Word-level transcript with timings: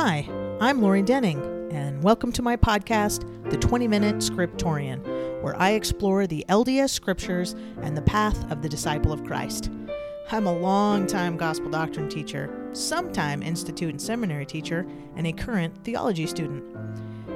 Hi, 0.00 0.28
I'm 0.60 0.80
Lori 0.80 1.02
Denning, 1.02 1.40
and 1.72 2.04
welcome 2.04 2.30
to 2.30 2.40
my 2.40 2.56
podcast, 2.56 3.50
The 3.50 3.56
20 3.56 3.88
Minute 3.88 4.18
Scriptorian, 4.18 5.02
where 5.42 5.60
I 5.60 5.70
explore 5.70 6.24
the 6.24 6.44
LDS 6.48 6.90
scriptures 6.90 7.56
and 7.82 7.96
the 7.96 8.02
path 8.02 8.48
of 8.52 8.62
the 8.62 8.68
disciple 8.68 9.12
of 9.12 9.24
Christ. 9.24 9.72
I'm 10.30 10.46
a 10.46 10.56
long-time 10.56 11.36
gospel 11.36 11.68
doctrine 11.68 12.08
teacher, 12.08 12.68
sometime 12.74 13.42
institute 13.42 13.90
and 13.90 14.00
seminary 14.00 14.46
teacher, 14.46 14.86
and 15.16 15.26
a 15.26 15.32
current 15.32 15.76
theology 15.82 16.28
student. 16.28 16.62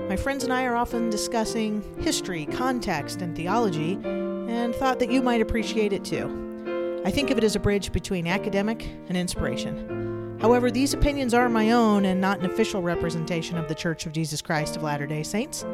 My 0.09 0.15
friends 0.15 0.45
and 0.45 0.53
I 0.53 0.65
are 0.65 0.77
often 0.77 1.11
discussing 1.11 1.83
history, 1.99 2.47
context, 2.47 3.23
and 3.23 3.35
theology, 3.35 3.95
and 4.05 4.73
thought 4.73 5.01
that 5.01 5.11
you 5.11 5.21
might 5.21 5.41
appreciate 5.41 5.93
it 5.93 6.05
too. 6.05 7.03
I 7.05 7.11
think 7.11 7.31
of 7.31 7.39
it 7.39 7.43
as 7.43 7.57
a 7.57 7.61
bridge 7.61 7.91
between 7.91 8.29
academic 8.29 8.89
and 9.09 9.17
inspiration. 9.17 10.12
However, 10.43 10.73
these 10.73 10.93
opinions 10.93 11.35
are 11.35 11.49
my 11.49 11.71
own 11.71 12.05
and 12.05 12.21
not 12.21 12.41
an 12.41 12.47
official 12.47 12.83
representation 12.83 13.57
of 13.57 13.69
the 13.69 13.77
Church 13.77 14.07
of 14.07 14.13
Jesus 14.13 14.43
Christ 14.43 14.77
of 14.77 14.83
Latter 14.83 15.07
day 15.07 15.23
Saints. 15.23 15.65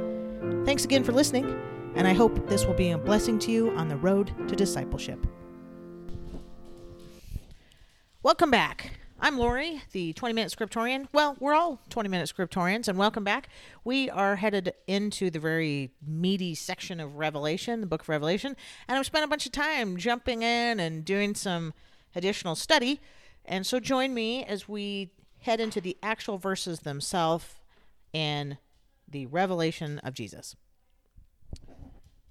Thanks 0.67 0.85
again 0.85 1.03
for 1.03 1.13
listening, 1.13 1.59
and 1.95 2.07
I 2.07 2.13
hope 2.13 2.47
this 2.51 2.67
will 2.67 2.75
be 2.75 2.91
a 2.91 2.99
blessing 2.99 3.39
to 3.39 3.51
you 3.51 3.71
on 3.71 3.89
the 3.89 3.97
road 3.97 4.31
to 4.47 4.55
discipleship. 4.55 5.27
Welcome 8.23 8.51
back. 8.51 8.99
I'm 9.19 9.39
Lori, 9.39 9.81
the 9.93 10.13
20 10.13 10.35
minute 10.35 10.55
scriptorian. 10.55 11.09
Well, 11.15 11.39
we're 11.41 11.55
all 11.55 11.81
20 11.89 12.11
minute 12.11 12.31
scriptorians, 12.37 12.89
and 12.89 12.99
welcome 12.99 13.25
back. 13.25 13.49
We 13.85 14.11
are 14.11 14.37
headed 14.37 14.75
into 14.87 15.31
the 15.31 15.39
very 15.39 15.93
meaty 16.07 16.55
section 16.55 17.01
of 17.01 17.17
Revelation, 17.17 17.81
the 17.81 17.87
book 17.87 18.03
of 18.03 18.11
Revelation, 18.11 18.55
and 18.87 18.99
I've 18.99 19.07
spent 19.07 19.25
a 19.25 19.29
bunch 19.29 19.47
of 19.47 19.53
time 19.53 19.97
jumping 19.97 20.43
in 20.43 20.79
and 20.79 21.07
doing 21.07 21.35
some 21.35 21.73
additional 22.15 22.55
study. 22.55 23.01
And 23.49 23.67
so 23.67 23.81
join 23.81 24.15
me 24.15 24.45
as 24.45 24.69
we 24.69 25.11
head 25.41 25.59
into 25.59 25.81
the 25.81 25.97
actual 26.03 26.39
verses 26.39 26.81
themselves 26.81 27.61
in 28.13 28.59
the 29.09 29.27
revelation 29.27 29.99
of 30.01 30.15
Jesus. 30.15 30.55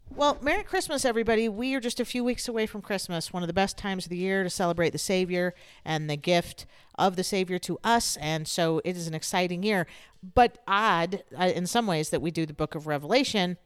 Well, 0.09 0.37
Merry 0.41 0.63
Christmas, 0.63 1.05
everybody. 1.05 1.49
We 1.49 1.75
are 1.75 1.79
just 1.79 1.99
a 1.99 2.05
few 2.05 2.23
weeks 2.23 2.47
away 2.47 2.65
from 2.65 2.81
Christmas, 2.81 3.33
one 3.33 3.43
of 3.43 3.47
the 3.47 3.53
best 3.53 3.77
times 3.77 4.05
of 4.05 4.09
the 4.09 4.17
year 4.17 4.43
to 4.43 4.49
celebrate 4.49 4.91
the 4.91 4.97
Savior 4.97 5.53
and 5.83 6.09
the 6.09 6.15
gift 6.15 6.65
of 6.97 7.15
the 7.15 7.23
Savior 7.23 7.59
to 7.59 7.77
us. 7.83 8.17
And 8.17 8.47
so 8.47 8.81
it 8.85 8.95
is 8.95 9.07
an 9.07 9.13
exciting 9.13 9.63
year, 9.63 9.85
but 10.33 10.59
odd 10.67 11.23
uh, 11.37 11.45
in 11.53 11.67
some 11.67 11.87
ways 11.87 12.09
that 12.09 12.21
we 12.21 12.31
do 12.31 12.45
the 12.45 12.53
book 12.53 12.73
of 12.73 12.87
Revelation, 12.87 13.57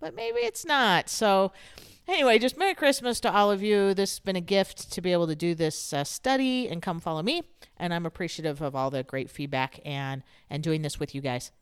but 0.00 0.14
maybe 0.14 0.38
it's 0.38 0.64
not. 0.64 1.08
So, 1.08 1.52
anyway, 2.08 2.38
just 2.38 2.56
Merry 2.56 2.74
Christmas 2.74 3.20
to 3.20 3.32
all 3.32 3.50
of 3.50 3.62
you. 3.62 3.94
This 3.94 4.12
has 4.12 4.20
been 4.20 4.36
a 4.36 4.40
gift 4.40 4.92
to 4.92 5.00
be 5.00 5.12
able 5.12 5.26
to 5.26 5.36
do 5.36 5.54
this 5.54 5.92
uh, 5.92 6.04
study 6.04 6.68
and 6.68 6.82
come 6.82 7.00
follow 7.00 7.22
me. 7.22 7.42
And 7.76 7.94
I'm 7.94 8.06
appreciative 8.06 8.60
of 8.60 8.74
all 8.74 8.90
the 8.90 9.02
great 9.02 9.30
feedback 9.30 9.80
and, 9.84 10.22
and 10.50 10.62
doing 10.62 10.82
this 10.82 10.98
with 10.98 11.14
you 11.14 11.20
guys. 11.20 11.52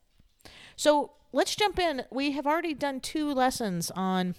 So, 0.76 1.12
let's 1.32 1.54
jump 1.54 1.78
in. 1.78 2.04
We 2.10 2.32
have 2.32 2.46
already 2.46 2.72
done 2.72 3.00
two 3.00 3.32
lessons 3.32 3.90
on 3.90 4.34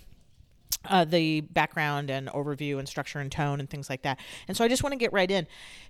uh, 0.85 1.05
the 1.05 1.41
background 1.41 2.09
and 2.09 2.27
overview 2.29 2.79
and 2.79 2.87
structure 2.87 3.19
and 3.19 3.31
tone 3.31 3.59
and 3.59 3.69
things 3.69 3.89
like 3.89 4.03
that. 4.03 4.19
And 4.47 4.55
so 4.55 4.63
I 4.63 4.67
just 4.67 4.83
want 4.83 4.93
to 4.93 4.97
get 4.97 5.11
right 5.13 5.29
in. 5.29 5.47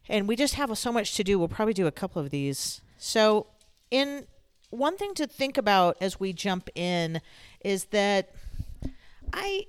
And 0.10 0.28
we 0.28 0.36
just 0.36 0.56
have 0.56 0.76
so 0.78 0.92
much 0.92 1.16
to 1.16 1.24
do. 1.24 1.38
We'll 1.40 1.48
probably 1.48 1.74
do 1.74 1.88
a 1.88 1.92
couple 1.92 2.22
of 2.22 2.30
these. 2.30 2.82
So, 2.98 3.48
in 3.92 4.28
one 4.70 4.98
thing 4.98 5.14
to 5.16 5.28
think 5.28 5.58
about 5.58 5.98
as 6.02 6.20
we 6.20 6.34
jump 6.34 6.70
in 6.76 7.22
is 7.64 7.86
that 7.86 8.32
I 9.32 9.68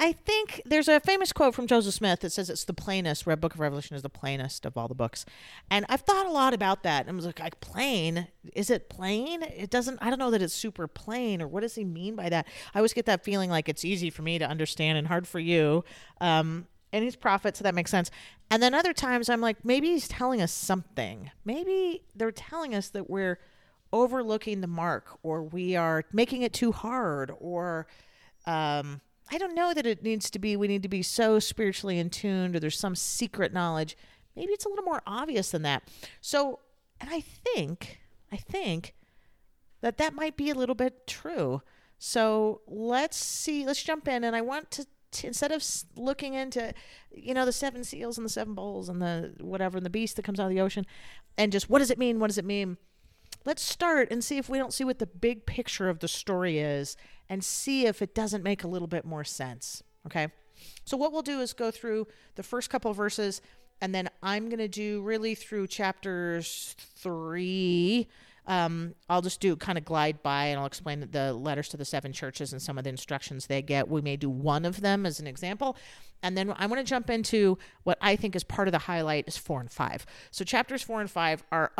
I 0.00 0.12
think 0.12 0.62
there's 0.64 0.86
a 0.86 1.00
famous 1.00 1.32
quote 1.32 1.54
from 1.54 1.66
Joseph 1.66 1.94
Smith 1.94 2.20
that 2.20 2.30
says 2.30 2.48
it's 2.48 2.64
the 2.64 2.72
plainest. 2.72 3.26
Red 3.26 3.40
Book 3.40 3.54
of 3.54 3.60
Revelation 3.60 3.96
is 3.96 4.02
the 4.02 4.08
plainest 4.08 4.64
of 4.64 4.76
all 4.76 4.86
the 4.86 4.94
books, 4.94 5.24
and 5.70 5.84
I've 5.88 6.02
thought 6.02 6.26
a 6.26 6.30
lot 6.30 6.54
about 6.54 6.84
that. 6.84 7.02
And 7.06 7.10
I 7.10 7.16
was 7.16 7.26
like, 7.26 7.40
like 7.40 7.60
plain? 7.60 8.28
Is 8.54 8.70
it 8.70 8.88
plain? 8.88 9.42
It 9.42 9.70
doesn't. 9.70 9.98
I 10.00 10.08
don't 10.10 10.20
know 10.20 10.30
that 10.30 10.40
it's 10.40 10.54
super 10.54 10.86
plain, 10.86 11.42
or 11.42 11.48
what 11.48 11.62
does 11.62 11.74
he 11.74 11.84
mean 11.84 12.14
by 12.14 12.28
that? 12.28 12.46
I 12.74 12.78
always 12.78 12.94
get 12.94 13.06
that 13.06 13.24
feeling 13.24 13.50
like 13.50 13.68
it's 13.68 13.84
easy 13.84 14.08
for 14.10 14.22
me 14.22 14.38
to 14.38 14.48
understand 14.48 14.98
and 14.98 15.08
hard 15.08 15.26
for 15.26 15.40
you. 15.40 15.84
Um, 16.20 16.68
and 16.92 17.04
he's 17.04 17.16
prophet, 17.16 17.56
so 17.56 17.64
that 17.64 17.74
makes 17.74 17.90
sense. 17.90 18.10
And 18.50 18.62
then 18.62 18.74
other 18.74 18.92
times 18.92 19.28
I'm 19.28 19.40
like, 19.40 19.64
maybe 19.64 19.88
he's 19.88 20.08
telling 20.08 20.40
us 20.40 20.52
something. 20.52 21.30
Maybe 21.44 22.04
they're 22.14 22.30
telling 22.30 22.74
us 22.74 22.88
that 22.90 23.10
we're 23.10 23.38
overlooking 23.92 24.60
the 24.60 24.68
mark, 24.68 25.18
or 25.22 25.42
we 25.42 25.76
are 25.76 26.04
making 26.12 26.42
it 26.42 26.52
too 26.52 26.72
hard, 26.72 27.32
or 27.40 27.86
um, 28.46 29.00
I 29.30 29.38
don't 29.38 29.54
know 29.54 29.74
that 29.74 29.86
it 29.86 30.02
needs 30.02 30.30
to 30.30 30.38
be, 30.38 30.56
we 30.56 30.68
need 30.68 30.82
to 30.82 30.88
be 30.88 31.02
so 31.02 31.38
spiritually 31.38 31.98
in 31.98 32.10
tuned 32.10 32.56
or 32.56 32.60
there's 32.60 32.78
some 32.78 32.96
secret 32.96 33.52
knowledge. 33.52 33.96
Maybe 34.34 34.52
it's 34.52 34.64
a 34.64 34.68
little 34.68 34.84
more 34.84 35.02
obvious 35.06 35.50
than 35.50 35.62
that. 35.62 35.82
So, 36.20 36.60
and 37.00 37.10
I 37.10 37.20
think, 37.20 37.98
I 38.32 38.36
think 38.36 38.94
that 39.80 39.98
that 39.98 40.14
might 40.14 40.36
be 40.36 40.50
a 40.50 40.54
little 40.54 40.74
bit 40.74 41.06
true. 41.06 41.62
So 41.98 42.62
let's 42.66 43.16
see, 43.16 43.66
let's 43.66 43.82
jump 43.82 44.08
in. 44.08 44.24
And 44.24 44.34
I 44.34 44.40
want 44.40 44.70
to, 44.72 44.86
to 45.10 45.26
instead 45.26 45.52
of 45.52 45.64
looking 45.96 46.34
into, 46.34 46.72
you 47.12 47.34
know, 47.34 47.44
the 47.44 47.52
seven 47.52 47.84
seals 47.84 48.18
and 48.18 48.24
the 48.24 48.30
seven 48.30 48.54
bowls 48.54 48.88
and 48.88 49.02
the 49.02 49.34
whatever, 49.40 49.78
and 49.78 49.86
the 49.86 49.90
beast 49.90 50.16
that 50.16 50.24
comes 50.24 50.38
out 50.38 50.44
of 50.44 50.50
the 50.50 50.60
ocean, 50.60 50.86
and 51.36 51.52
just 51.52 51.68
what 51.68 51.80
does 51.80 51.90
it 51.90 51.98
mean? 51.98 52.20
What 52.20 52.28
does 52.28 52.38
it 52.38 52.44
mean? 52.44 52.76
Let's 53.44 53.62
start 53.62 54.08
and 54.10 54.22
see 54.22 54.38
if 54.38 54.48
we 54.48 54.58
don't 54.58 54.72
see 54.72 54.84
what 54.84 54.98
the 54.98 55.06
big 55.06 55.46
picture 55.46 55.88
of 55.88 56.00
the 56.00 56.08
story 56.08 56.58
is 56.58 56.96
and 57.28 57.44
see 57.44 57.86
if 57.86 58.02
it 58.02 58.14
doesn't 58.14 58.42
make 58.42 58.64
a 58.64 58.68
little 58.68 58.88
bit 58.88 59.04
more 59.04 59.24
sense. 59.24 59.82
Okay. 60.06 60.28
So, 60.84 60.96
what 60.96 61.12
we'll 61.12 61.22
do 61.22 61.40
is 61.40 61.52
go 61.52 61.70
through 61.70 62.08
the 62.34 62.42
first 62.42 62.68
couple 62.68 62.92
verses, 62.92 63.40
and 63.80 63.94
then 63.94 64.08
I'm 64.22 64.48
going 64.48 64.58
to 64.58 64.68
do 64.68 65.02
really 65.02 65.34
through 65.34 65.68
chapters 65.68 66.74
three. 66.78 68.08
Um, 68.46 68.94
I'll 69.10 69.20
just 69.20 69.40
do 69.40 69.54
kind 69.56 69.76
of 69.76 69.84
glide 69.84 70.22
by 70.22 70.46
and 70.46 70.58
I'll 70.58 70.66
explain 70.66 71.06
the 71.10 71.34
letters 71.34 71.68
to 71.68 71.76
the 71.76 71.84
seven 71.84 72.14
churches 72.14 72.54
and 72.54 72.62
some 72.62 72.78
of 72.78 72.84
the 72.84 72.90
instructions 72.90 73.46
they 73.46 73.60
get. 73.60 73.88
We 73.88 74.00
may 74.00 74.16
do 74.16 74.30
one 74.30 74.64
of 74.64 74.80
them 74.80 75.04
as 75.04 75.20
an 75.20 75.26
example. 75.26 75.76
And 76.22 76.36
then 76.36 76.54
I 76.56 76.64
want 76.64 76.80
to 76.80 76.84
jump 76.84 77.10
into 77.10 77.58
what 77.82 77.98
I 78.00 78.16
think 78.16 78.34
is 78.34 78.44
part 78.44 78.66
of 78.66 78.72
the 78.72 78.78
highlight 78.78 79.28
is 79.28 79.36
four 79.36 79.60
and 79.60 79.70
five. 79.70 80.06
So 80.30 80.46
chapters 80.46 80.82
four 80.82 81.02
and 81.02 81.10
five 81.10 81.44
are 81.52 81.72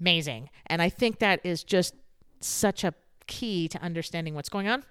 amazing. 0.00 0.50
And 0.66 0.82
I 0.82 0.88
think 0.88 1.18
that 1.18 1.40
is 1.44 1.64
just 1.64 1.94
such 2.40 2.84
a 2.84 2.94
key 3.26 3.68
to 3.68 3.80
understanding 3.80 4.34
what's 4.34 4.48
going 4.48 4.68
on. 4.68 4.84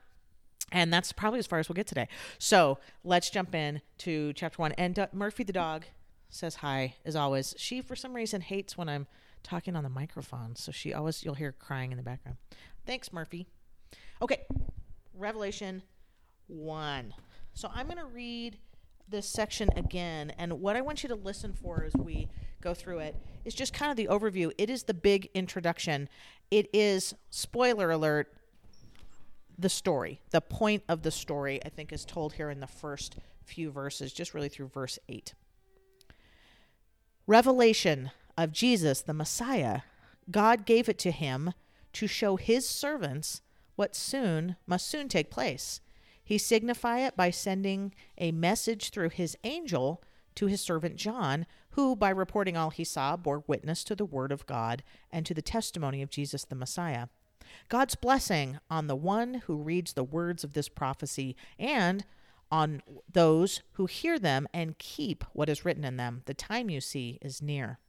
And 0.72 0.92
that's 0.92 1.12
probably 1.12 1.40
as 1.40 1.48
far 1.48 1.60
as 1.60 1.70
we'll 1.70 1.76
get 1.76 1.88
today. 1.88 2.08
So 2.40 2.80
let's 3.04 3.30
jump 3.30 3.54
in 3.54 3.82
to 4.00 4.34
chapter 4.34 4.62
one. 4.62 4.72
And 4.74 4.98
uh, 4.98 5.08
Murphy 5.14 5.44
the 5.44 5.54
dog 5.54 5.86
says 6.30 6.56
hi, 6.56 6.96
as 7.06 7.16
always. 7.16 7.54
She, 7.58 7.82
for 7.82 7.96
some 7.96 8.14
reason, 8.14 8.42
hates 8.42 8.78
when 8.78 8.90
I'm 8.90 9.08
talking 9.44 9.76
on 9.76 9.84
the 9.84 9.90
microphone. 9.90 10.56
So 10.56 10.72
she 10.72 10.94
always, 10.94 11.24
you'll 11.24 11.36
hear 11.36 11.52
crying 11.52 11.92
in 11.92 11.98
the 11.98 12.04
background. 12.04 12.38
Thanks, 12.86 13.14
Murphy. 13.14 13.48
Okay, 14.22 14.42
Revelation 15.14 15.84
1. 16.48 17.14
So 17.54 17.70
I'm 17.74 17.86
going 17.86 17.98
to 17.98 18.06
read 18.06 18.58
this 19.08 19.28
section 19.28 19.70
again. 19.76 20.32
And 20.38 20.62
what 20.62 20.76
I 20.76 20.82
want 20.82 21.04
you 21.04 21.10
to 21.10 21.16
listen 21.16 21.54
for 21.54 21.84
as 21.86 21.94
we 21.94 22.28
go 22.62 22.74
through 22.74 23.00
it 23.00 23.16
is 23.44 23.54
just 23.54 23.74
kind 23.74 23.92
of 23.92 23.98
the 23.98 24.08
overview. 24.08 24.52
It 24.58 24.70
is 24.70 24.84
the 24.84 24.94
big 24.94 25.30
introduction. 25.34 26.10
It 26.52 26.70
is, 26.74 27.14
spoiler 27.30 27.92
alert, 27.92 28.34
the 29.58 29.70
story. 29.70 30.20
The 30.32 30.42
point 30.42 30.84
of 30.90 31.04
the 31.04 31.12
story, 31.12 31.60
I 31.66 31.70
think, 31.70 31.94
is 31.94 32.06
told 32.06 32.34
here 32.34 32.50
in 32.50 32.60
the 32.60 32.68
first 32.68 33.18
few 33.44 33.72
verses, 33.72 34.12
just 34.14 34.34
really 34.34 34.50
through 34.50 34.68
verse 34.68 35.00
8. 35.08 35.34
Revelation 37.28 38.12
of 38.38 38.52
Jesus, 38.52 39.02
the 39.02 39.14
Messiah. 39.14 39.82
God 40.30 40.66
gave 40.66 40.90
it 40.90 41.00
to 41.00 41.12
him 41.12 41.54
to 41.94 42.08
show 42.08 42.36
his 42.36 42.68
servants 42.68 43.42
what 43.76 43.96
soon 43.96 44.56
must 44.68 44.88
soon 44.88 45.08
take 45.08 45.30
place. 45.32 45.82
He 46.26 46.40
signified 46.40 47.02
it 47.04 47.16
by 47.16 47.30
sending 47.30 47.94
a 48.18 48.32
message 48.32 48.90
through 48.90 49.10
his 49.10 49.38
angel 49.44 50.04
to 50.34 50.48
his 50.48 50.60
servant 50.60 50.96
John, 50.96 51.46
who, 51.72 51.96
by 51.96 52.10
reporting 52.10 52.58
all 52.58 52.72
he 52.72 52.84
saw, 52.84 53.16
bore 53.16 53.44
witness 53.48 53.84
to 53.86 53.96
the 53.96 54.06
word 54.06 54.32
of 54.32 54.46
God 54.46 54.84
and 55.12 55.26
to 55.26 55.34
the 55.34 55.42
testimony 55.42 56.02
of 56.02 56.10
Jesus 56.10 56.44
the 56.44 56.56
Messiah. 56.56 57.08
God's 57.70 57.96
blessing 57.96 58.60
on 58.70 58.88
the 58.88 58.96
one 58.96 59.36
who 59.46 59.56
reads 59.56 59.94
the 59.94 60.04
words 60.04 60.44
of 60.44 60.54
this 60.54 60.68
prophecy 60.68 61.36
and 61.60 62.04
on 62.52 62.82
those 63.12 63.62
who 63.74 63.86
hear 63.86 64.18
them 64.20 64.48
and 64.54 64.78
keep 64.78 65.24
what 65.34 65.50
is 65.50 65.64
written 65.64 65.84
in 65.84 65.98
them. 65.98 66.24
The 66.26 66.34
time 66.34 66.70
you 66.70 66.82
see 66.82 67.20
is 67.22 67.42
near. 67.42 67.80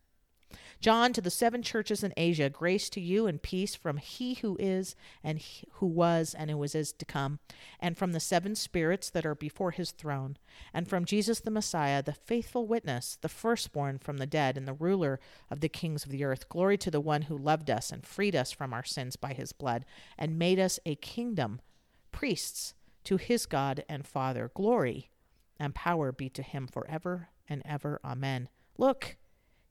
John, 0.80 1.12
to 1.14 1.20
the 1.20 1.30
seven 1.30 1.62
churches 1.62 2.04
in 2.04 2.12
Asia, 2.16 2.50
grace 2.50 2.90
to 2.90 3.00
you 3.00 3.26
and 3.26 3.42
peace 3.42 3.74
from 3.74 3.96
he 3.96 4.34
who 4.34 4.56
is, 4.60 4.94
and 5.24 5.40
who 5.72 5.86
was, 5.86 6.34
and 6.38 6.50
who 6.50 6.62
is 6.62 6.92
to 6.92 7.04
come, 7.04 7.38
and 7.80 7.96
from 7.96 8.12
the 8.12 8.20
seven 8.20 8.54
spirits 8.54 9.10
that 9.10 9.26
are 9.26 9.34
before 9.34 9.70
his 9.70 9.90
throne, 9.90 10.36
and 10.72 10.88
from 10.88 11.04
Jesus 11.04 11.40
the 11.40 11.50
Messiah, 11.50 12.02
the 12.02 12.12
faithful 12.12 12.66
witness, 12.66 13.18
the 13.20 13.28
firstborn 13.28 13.98
from 13.98 14.18
the 14.18 14.26
dead, 14.26 14.56
and 14.56 14.68
the 14.68 14.74
ruler 14.74 15.18
of 15.50 15.60
the 15.60 15.68
kings 15.68 16.04
of 16.04 16.10
the 16.10 16.24
earth. 16.24 16.48
Glory 16.48 16.76
to 16.78 16.90
the 16.90 17.00
one 17.00 17.22
who 17.22 17.36
loved 17.36 17.70
us 17.70 17.90
and 17.90 18.06
freed 18.06 18.36
us 18.36 18.52
from 18.52 18.72
our 18.72 18.84
sins 18.84 19.16
by 19.16 19.32
his 19.32 19.52
blood, 19.52 19.84
and 20.18 20.38
made 20.38 20.58
us 20.58 20.78
a 20.84 20.94
kingdom, 20.96 21.60
priests 22.12 22.74
to 23.04 23.16
his 23.16 23.46
God 23.46 23.84
and 23.88 24.06
Father. 24.06 24.50
Glory 24.54 25.10
and 25.58 25.74
power 25.74 26.12
be 26.12 26.28
to 26.30 26.42
him 26.42 26.66
forever 26.66 27.30
and 27.48 27.62
ever. 27.64 28.00
Amen. 28.04 28.48
Look, 28.76 29.16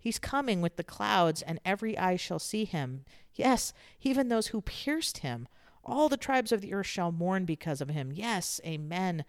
He's 0.06 0.20
coming 0.20 0.62
with 0.62 0.76
the 0.76 0.84
clouds, 0.84 1.42
and 1.42 1.60
every 1.66 1.98
eye 1.98 2.16
shall 2.16 2.38
see 2.38 2.64
him. 2.64 3.06
Yes, 3.34 3.74
even 4.04 4.28
those 4.28 4.50
who 4.50 4.62
pierced 4.62 5.18
him. 5.18 5.48
All 5.84 6.10
the 6.10 6.16
tribes 6.16 6.52
of 6.52 6.62
the 6.62 6.76
earth 6.76 6.86
shall 6.86 7.12
mourn 7.12 7.44
because 7.46 7.82
of 7.82 7.90
him. 7.90 8.12
Yes, 8.14 8.62
amen. 8.64 9.26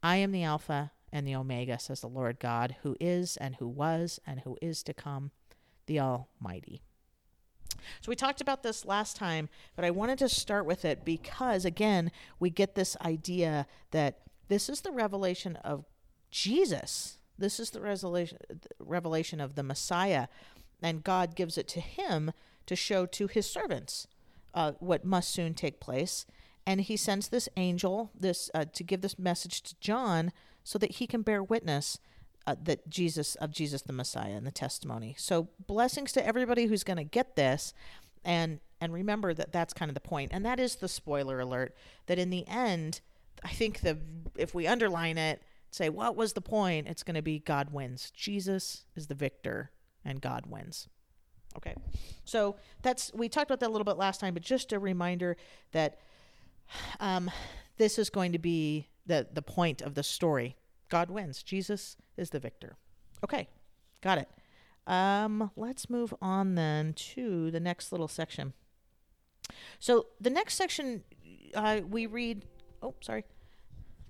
I 0.00 0.14
am 0.14 0.30
the 0.30 0.44
Alpha 0.44 0.92
and 1.12 1.26
the 1.26 1.34
Omega, 1.34 1.80
says 1.80 2.02
the 2.02 2.06
Lord 2.06 2.38
God, 2.38 2.76
who 2.84 2.96
is, 3.00 3.36
and 3.38 3.56
who 3.56 3.66
was, 3.66 4.20
and 4.24 4.42
who 4.42 4.56
is 4.62 4.84
to 4.84 4.94
come, 4.94 5.32
the 5.86 5.98
Almighty. 5.98 6.80
So 8.00 8.10
we 8.10 8.14
talked 8.14 8.40
about 8.40 8.62
this 8.62 8.84
last 8.84 9.16
time, 9.16 9.48
but 9.74 9.84
I 9.84 9.90
wanted 9.90 10.20
to 10.20 10.28
start 10.28 10.66
with 10.66 10.84
it 10.84 11.04
because, 11.04 11.64
again, 11.64 12.12
we 12.38 12.48
get 12.48 12.76
this 12.76 12.96
idea 13.00 13.66
that 13.90 14.20
this 14.46 14.68
is 14.68 14.82
the 14.82 14.92
revelation 14.92 15.56
of 15.56 15.84
Jesus. 16.30 17.18
This 17.38 17.58
is 17.58 17.70
the 17.70 17.80
revelation, 17.80 18.38
revelation 18.78 19.40
of 19.40 19.54
the 19.54 19.62
Messiah, 19.62 20.28
and 20.82 21.04
God 21.04 21.34
gives 21.34 21.58
it 21.58 21.68
to 21.68 21.80
him 21.80 22.32
to 22.66 22.76
show 22.76 23.06
to 23.06 23.26
his 23.26 23.46
servants 23.46 24.06
uh, 24.54 24.72
what 24.78 25.04
must 25.04 25.30
soon 25.30 25.54
take 25.54 25.80
place. 25.80 26.26
And 26.66 26.80
he 26.80 26.96
sends 26.96 27.28
this 27.28 27.48
angel 27.56 28.10
this 28.18 28.50
uh, 28.54 28.64
to 28.72 28.82
give 28.82 29.02
this 29.02 29.18
message 29.18 29.62
to 29.62 29.74
John 29.80 30.32
so 30.62 30.78
that 30.78 30.92
he 30.92 31.06
can 31.06 31.22
bear 31.22 31.42
witness 31.42 31.98
uh, 32.46 32.56
that 32.62 32.88
Jesus 32.88 33.34
of 33.36 33.50
Jesus 33.50 33.82
the 33.82 33.92
Messiah 33.92 34.32
and 34.32 34.46
the 34.46 34.52
testimony. 34.52 35.14
So 35.18 35.48
blessings 35.66 36.12
to 36.12 36.26
everybody 36.26 36.66
who's 36.66 36.84
going 36.84 36.96
to 36.96 37.04
get 37.04 37.36
this, 37.36 37.74
and 38.24 38.60
and 38.80 38.92
remember 38.92 39.34
that 39.34 39.52
that's 39.52 39.74
kind 39.74 39.90
of 39.90 39.94
the 39.94 40.00
point, 40.00 40.30
and 40.32 40.44
that 40.44 40.60
is 40.60 40.76
the 40.76 40.88
spoiler 40.88 41.40
alert. 41.40 41.74
That 42.06 42.18
in 42.18 42.30
the 42.30 42.46
end, 42.46 43.00
I 43.42 43.48
think 43.48 43.80
the 43.80 43.98
if 44.36 44.54
we 44.54 44.66
underline 44.66 45.18
it, 45.18 45.42
say 45.74 45.88
what 45.88 46.16
was 46.16 46.32
the 46.32 46.40
point, 46.40 46.86
it's 46.88 47.02
going 47.02 47.14
to 47.14 47.22
be 47.22 47.38
God 47.38 47.72
wins. 47.72 48.10
Jesus 48.10 48.84
is 48.96 49.06
the 49.08 49.14
victor, 49.14 49.70
and 50.04 50.20
God 50.20 50.46
wins. 50.46 50.88
Okay, 51.56 51.74
so 52.24 52.56
that's 52.82 53.12
we 53.14 53.28
talked 53.28 53.50
about 53.50 53.60
that 53.60 53.68
a 53.68 53.72
little 53.72 53.84
bit 53.84 53.96
last 53.96 54.20
time, 54.20 54.34
but 54.34 54.42
just 54.42 54.72
a 54.72 54.78
reminder 54.78 55.36
that 55.72 55.98
um, 57.00 57.30
this 57.76 57.98
is 57.98 58.10
going 58.10 58.32
to 58.32 58.38
be 58.38 58.88
the 59.06 59.26
the 59.32 59.42
point 59.42 59.82
of 59.82 59.94
the 59.94 60.02
story. 60.02 60.56
God 60.88 61.10
wins. 61.10 61.42
Jesus 61.42 61.96
is 62.16 62.30
the 62.30 62.40
victor. 62.40 62.76
Okay, 63.22 63.48
got 64.02 64.18
it. 64.18 64.28
Um, 64.86 65.50
let's 65.56 65.88
move 65.88 66.12
on 66.20 66.56
then 66.56 66.92
to 66.92 67.50
the 67.50 67.60
next 67.60 67.90
little 67.92 68.08
section. 68.08 68.52
So 69.78 70.06
the 70.20 70.30
next 70.30 70.54
section, 70.54 71.04
uh, 71.54 71.80
we 71.88 72.06
read. 72.06 72.44
Oh, 72.82 72.94
sorry. 73.00 73.24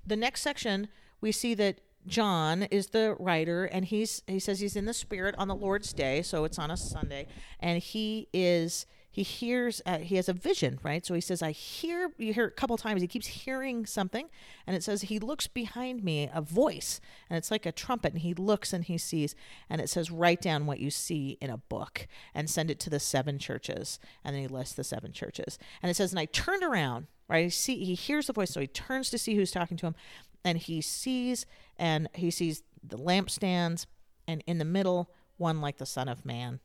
The 0.06 0.16
next 0.16 0.42
section, 0.42 0.88
we 1.24 1.32
see 1.32 1.54
that 1.54 1.80
John 2.06 2.64
is 2.64 2.88
the 2.88 3.16
writer, 3.18 3.64
and 3.64 3.86
he's 3.86 4.20
he 4.26 4.38
says 4.38 4.60
he's 4.60 4.76
in 4.76 4.84
the 4.84 4.92
Spirit 4.92 5.34
on 5.38 5.48
the 5.48 5.54
Lord's 5.54 5.94
Day, 5.94 6.20
so 6.20 6.44
it's 6.44 6.58
on 6.58 6.70
a 6.70 6.76
Sunday, 6.76 7.28
and 7.58 7.82
he 7.82 8.28
is 8.34 8.84
he 9.10 9.22
hears 9.22 9.80
uh, 9.86 9.98
he 9.98 10.16
has 10.16 10.28
a 10.28 10.34
vision 10.34 10.78
right? 10.82 11.06
So 11.06 11.14
he 11.14 11.20
says 11.20 11.40
i 11.40 11.52
hear 11.52 12.10
you 12.18 12.34
hear 12.34 12.46
a 12.46 12.50
couple 12.50 12.76
times 12.76 13.00
he 13.00 13.06
keeps 13.06 13.28
hearing 13.28 13.86
something 13.86 14.28
and 14.66 14.74
it 14.76 14.82
says 14.82 15.02
he 15.02 15.20
looks 15.20 15.46
behind 15.46 16.02
me 16.02 16.28
a 16.34 16.42
voice 16.42 17.00
and 17.30 17.36
it's 17.38 17.50
like 17.50 17.64
a 17.64 17.70
trumpet 17.70 18.12
and 18.12 18.22
he 18.22 18.34
looks 18.34 18.72
and 18.72 18.84
he 18.84 18.98
sees 18.98 19.36
and 19.70 19.80
it 19.80 19.88
says 19.88 20.10
write 20.10 20.42
down 20.42 20.66
what 20.66 20.80
you 20.80 20.90
see 20.90 21.38
in 21.40 21.48
a 21.48 21.56
book 21.56 22.08
and 22.34 22.50
send 22.50 22.72
it 22.72 22.80
to 22.80 22.90
the 22.90 22.98
seven 22.98 23.38
churches 23.38 24.00
and 24.24 24.34
then 24.34 24.42
he 24.42 24.48
lists 24.48 24.74
the 24.74 24.82
seven 24.82 25.12
churches 25.12 25.60
and 25.80 25.90
it 25.90 25.94
says 25.94 26.10
and 26.10 26.18
i 26.18 26.24
turned 26.24 26.64
around 26.64 27.06
right? 27.28 27.44
He 27.44 27.50
see 27.50 27.84
he 27.84 27.94
hears 27.94 28.26
the 28.26 28.32
voice 28.32 28.50
so 28.50 28.60
he 28.60 28.66
turns 28.66 29.10
to 29.10 29.18
see 29.18 29.36
who's 29.36 29.50
talking 29.50 29.76
to 29.78 29.86
him 29.86 29.94
and 30.44 30.58
he 30.58 30.80
sees 30.80 31.46
and 31.76 32.08
he 32.14 32.30
sees 32.30 32.62
the 32.82 32.98
lampstands 32.98 33.86
and 34.28 34.42
in 34.46 34.58
the 34.58 34.64
middle 34.64 35.10
one 35.36 35.60
like 35.60 35.78
the 35.78 35.86
son 35.86 36.08
of 36.08 36.24
man 36.24 36.60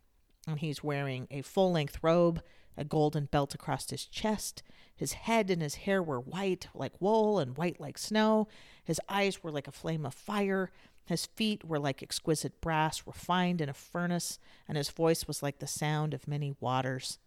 and 0.48 0.60
he's 0.60 0.84
wearing 0.84 1.28
a 1.30 1.42
full 1.42 1.72
length 1.72 2.00
robe, 2.02 2.42
a 2.78 2.84
golden 2.84 3.26
belt 3.26 3.54
across 3.54 3.90
his 3.90 4.06
chest. 4.06 4.64
His 4.96 5.14
head 5.14 5.50
and 5.50 5.62
his 5.62 5.76
hair 5.76 6.02
were 6.02 6.20
white 6.20 6.68
like 6.74 6.94
wool 7.00 7.40
and 7.40 7.58
white 7.58 7.80
like 7.80 7.98
snow. 7.98 8.48
His 8.84 9.00
eyes 9.08 9.44
were 9.44 9.52
like 9.52 9.68
a 9.68 9.72
flame 9.72 10.06
of 10.06 10.14
fire. 10.14 10.72
His 11.06 11.26
feet 11.26 11.64
were 11.66 11.80
like 11.80 12.04
exquisite 12.04 12.62
brass 12.62 13.04
refined 13.06 13.62
in 13.62 13.70
a 13.70 13.74
furnace, 13.74 14.38
and 14.68 14.78
his 14.78 14.90
voice 14.90 15.28
was 15.28 15.42
like 15.42 15.60
the 15.60 15.68
sound 15.68 16.14
of 16.14 16.28
many 16.28 16.56
waters. 16.60 17.18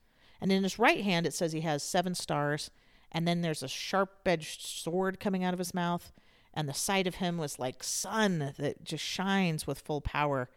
And 0.40 0.52
in 0.52 0.62
his 0.62 0.78
right 0.78 1.02
hand, 1.02 1.26
it 1.26 1.34
says 1.34 1.52
he 1.52 1.62
has 1.62 1.82
seven 1.82 2.14
stars, 2.14 2.70
and 3.10 3.26
then 3.26 3.40
there's 3.43 3.62
a 3.62 3.69
sharp 3.69 4.20
edged 4.26 4.62
sword 4.62 5.19
coming 5.19 5.43
out 5.43 5.52
of 5.52 5.58
his 5.58 5.75
mouth, 5.75 6.12
and 6.54 6.69
the 6.69 6.75
sight 6.75 7.06
of 7.06 7.16
him 7.16 7.38
was 7.38 7.58
like 7.58 7.82
sun 7.82 8.54
that 8.58 8.84
just 8.84 9.04
shines 9.04 9.66
with 9.66 9.81
full 9.81 10.00
power. 10.00 10.49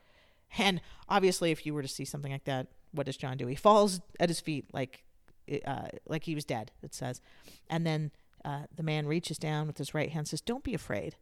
And 0.58 0.82
obviously, 1.10 1.52
if 1.52 1.66
you 1.66 1.74
were 1.74 1.82
to 1.82 1.88
see 1.88 2.06
something 2.06 2.32
like 2.32 2.46
that, 2.46 2.68
what 2.92 3.06
does 3.06 3.18
John 3.18 3.38
do? 3.38 3.48
He 3.48 3.56
falls 3.56 4.02
at 4.20 4.30
his 4.30 4.40
feet 4.40 4.66
like, 4.74 5.04
uh, 5.66 5.88
like 6.08 6.24
he 6.24 6.36
was 6.36 6.46
dead. 6.46 6.72
It 6.82 6.94
says, 6.94 7.22
and 7.70 7.86
then 7.86 8.12
uh, 8.44 8.64
the 8.74 8.84
man 8.84 9.08
reaches 9.08 9.38
down 9.38 9.68
with 9.68 9.78
his 9.78 9.94
right 9.94 10.12
hand, 10.12 10.28
says, 10.28 10.42
"Don't 10.42 10.64
be 10.64 10.74
afraid." 10.74 11.16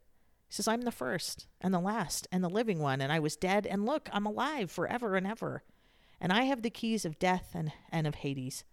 He 0.48 0.54
says, 0.54 0.68
"I'm 0.68 0.82
the 0.82 0.92
first 0.92 1.48
and 1.62 1.74
the 1.74 1.80
last 1.80 2.28
and 2.32 2.44
the 2.44 2.50
living 2.50 2.80
one, 2.80 3.02
and 3.02 3.12
I 3.12 3.20
was 3.20 3.36
dead, 3.36 3.66
and 3.66 3.86
look, 3.86 4.10
I'm 4.12 4.26
alive 4.26 4.70
forever 4.70 5.16
and 5.16 5.26
ever, 5.26 5.64
and 6.20 6.32
I 6.32 6.44
have 6.44 6.62
the 6.62 6.70
keys 6.70 7.06
of 7.06 7.20
death 7.20 7.52
and 7.54 7.72
and 7.90 8.06
of 8.06 8.16
Hades. 8.16 8.66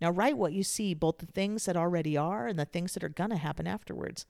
Now 0.00 0.10
write 0.10 0.38
what 0.38 0.54
you 0.54 0.62
see, 0.62 0.94
both 0.94 1.18
the 1.18 1.26
things 1.26 1.66
that 1.66 1.76
already 1.76 2.16
are 2.16 2.46
and 2.46 2.58
the 2.58 2.64
things 2.64 2.94
that 2.94 3.04
are 3.04 3.08
gonna 3.08 3.36
happen 3.36 3.66
afterwards." 3.66 4.26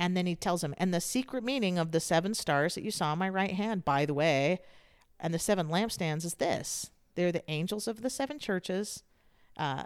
And 0.00 0.16
then 0.16 0.24
he 0.24 0.34
tells 0.34 0.64
him, 0.64 0.74
and 0.78 0.94
the 0.94 1.00
secret 1.00 1.44
meaning 1.44 1.76
of 1.78 1.92
the 1.92 2.00
seven 2.00 2.32
stars 2.32 2.74
that 2.74 2.82
you 2.82 2.90
saw 2.90 3.12
on 3.12 3.18
my 3.18 3.28
right 3.28 3.52
hand, 3.52 3.84
by 3.84 4.06
the 4.06 4.14
way, 4.14 4.60
and 5.20 5.34
the 5.34 5.38
seven 5.38 5.68
lampstands 5.68 6.24
is 6.24 6.34
this 6.34 6.90
they're 7.16 7.30
the 7.30 7.48
angels 7.50 7.86
of 7.86 8.00
the 8.00 8.08
seven 8.08 8.38
churches, 8.38 9.02
uh, 9.58 9.84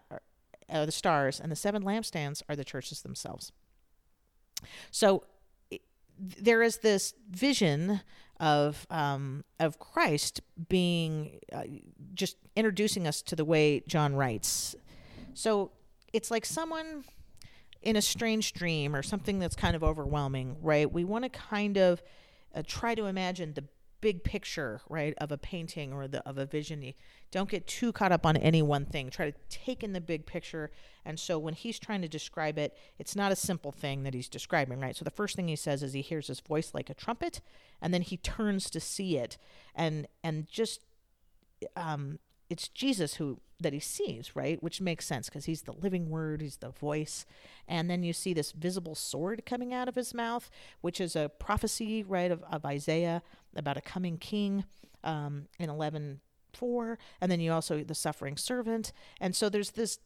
are 0.71 0.87
the 0.87 0.93
stars, 0.93 1.41
and 1.41 1.51
the 1.51 1.57
seven 1.57 1.83
lampstands 1.83 2.43
are 2.49 2.55
the 2.55 2.65
churches 2.65 3.03
themselves. 3.03 3.51
So 4.93 5.25
there 6.17 6.63
is 6.63 6.79
this 6.79 7.15
vision 7.29 8.01
of 8.39 8.87
um, 8.91 9.43
of 9.59 9.81
Christ 9.81 10.41
being 10.69 11.41
uh, 11.53 11.65
just 12.15 12.37
introducing 12.55 13.09
us 13.09 13.21
to 13.23 13.35
the 13.35 13.45
way 13.45 13.83
John 13.89 14.15
writes. 14.15 14.77
So 15.35 15.73
it's 16.13 16.31
like 16.31 16.45
someone 16.45 17.03
in 17.85 17.97
a 17.97 18.03
strange 18.03 18.53
dream 18.53 18.97
or 18.97 19.03
something 19.03 19.39
that's 19.39 19.55
kind 19.55 19.77
of 19.77 19.85
overwhelming, 19.85 20.57
right? 20.61 20.91
We 20.91 21.05
want 21.05 21.25
to 21.25 21.29
kind 21.29 21.77
of 21.77 22.03
uh, 22.55 22.63
try 22.67 22.95
to 22.95 23.05
imagine 23.05 23.53
the 23.55 23.65
big 24.01 24.25
picture, 24.25 24.81
right, 24.89 25.15
of 25.19 25.33
a 25.33 25.39
painting 25.39 25.93
or 25.93 26.09
the 26.09 26.27
of 26.29 26.37
a 26.37 26.45
vision. 26.45 26.93
Don't 27.31 27.49
get 27.49 27.67
too 27.67 27.93
caught 27.93 28.13
up 28.13 28.27
on 28.27 28.37
any 28.37 28.63
one 28.63 28.85
thing. 28.85 29.09
Try 29.09 29.31
to 29.31 29.37
take 29.49 29.83
in 29.83 29.93
the 29.93 30.01
big 30.01 30.27
picture. 30.27 30.71
And 31.05 31.19
so 31.19 31.39
when 31.39 31.55
he's 31.55 31.79
trying 31.79 32.03
to 32.03 32.09
describe 32.09 32.59
it, 32.59 32.77
it's 32.99 33.17
not 33.17 33.33
a 33.33 33.37
simple 33.37 33.73
thing 33.73 34.03
that 34.03 34.13
he's 34.13 34.29
describing, 34.29 34.81
right? 34.81 34.97
So 34.97 35.05
the 35.05 35.11
first 35.11 35.37
thing 35.37 35.49
he 35.49 35.57
says 35.57 35.83
is 35.83 35.93
he 35.93 36.03
hears 36.03 36.27
his 36.27 36.41
voice 36.41 36.73
like 36.75 36.91
a 36.91 36.95
trumpet, 36.95 37.41
and 37.81 37.95
then 37.95 38.03
he 38.03 38.17
turns 38.17 38.69
to 38.71 38.81
see 38.81 39.17
it, 39.17 39.39
and 39.75 40.07
and 40.23 40.49
just 40.49 40.81
um, 41.77 42.19
it's 42.51 42.69
Jesus 42.69 43.15
who 43.15 43.41
that 43.61 43.73
he 43.73 43.81
sees, 43.81 44.37
right? 44.37 44.63
Which 44.63 44.81
makes 44.81 45.07
sense 45.07 45.29
because 45.29 45.47
he's 45.47 45.63
the 45.63 45.73
living 45.73 46.11
word, 46.11 46.41
he's 46.41 46.57
the 46.57 46.71
voice. 46.71 47.25
And 47.67 47.89
then 47.89 48.03
you 48.03 48.13
see 48.13 48.35
this 48.35 48.53
visible 48.53 48.95
sword 48.95 49.45
coming 49.47 49.73
out 49.73 49.89
of 49.89 49.95
his 49.95 50.13
mouth, 50.13 50.51
which 50.81 51.01
is 51.01 51.17
a 51.17 51.31
prophecy, 51.39 52.03
right, 52.03 52.31
of, 52.31 52.43
of 52.45 52.65
Isaiah 52.65 53.23
about 53.57 53.77
a 53.77 53.81
coming 53.81 54.19
king 54.19 54.65
um, 55.03 55.47
in 55.59 55.71
11 55.71 56.21
4. 56.53 56.99
And 57.21 57.31
then 57.31 57.41
you 57.41 57.53
also 57.53 57.83
the 57.83 57.95
suffering 57.95 58.37
servant. 58.37 58.93
And 59.21 59.35
so 59.35 59.49
there's 59.49 59.73
this 59.73 59.99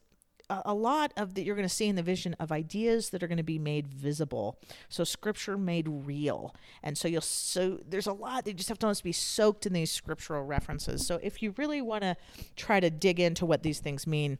a 0.51 0.75
lot 0.75 1.13
of 1.17 1.35
that 1.35 1.43
you're 1.43 1.55
going 1.55 1.69
to 1.69 1.75
see 1.75 1.89
in 1.89 1.97
the 1.97 2.03
vision 2.03 2.35
of 2.41 2.51
ideas 2.51 3.11
that 3.11 3.23
are 3.23 3.29
going 3.29 3.39
to 3.39 3.43
be 3.43 3.59
made 3.59 3.87
visible. 3.87 4.59
So 4.89 5.05
scripture 5.05 5.59
made 5.59 5.87
real. 5.89 6.55
And 6.83 6.97
so 6.97 7.07
you'll 7.07 7.21
so 7.21 7.81
there's 7.87 8.07
a 8.07 8.13
lot 8.13 8.47
you 8.47 8.55
just 8.55 8.69
have 8.69 8.79
to 8.79 8.87
almost 8.87 9.05
be 9.05 9.13
soaked 9.13 9.67
in 9.67 9.73
these 9.73 9.91
scriptural 9.91 10.45
references. 10.45 11.07
So 11.07 11.19
if 11.23 11.43
you 11.43 11.55
really 11.59 11.83
want 11.83 12.03
to 12.03 12.17
try 12.57 12.81
to 12.81 12.91
dig 12.91 13.21
into 13.21 13.45
what 13.45 13.63
these 13.63 13.81
things 13.81 14.07
mean, 14.07 14.39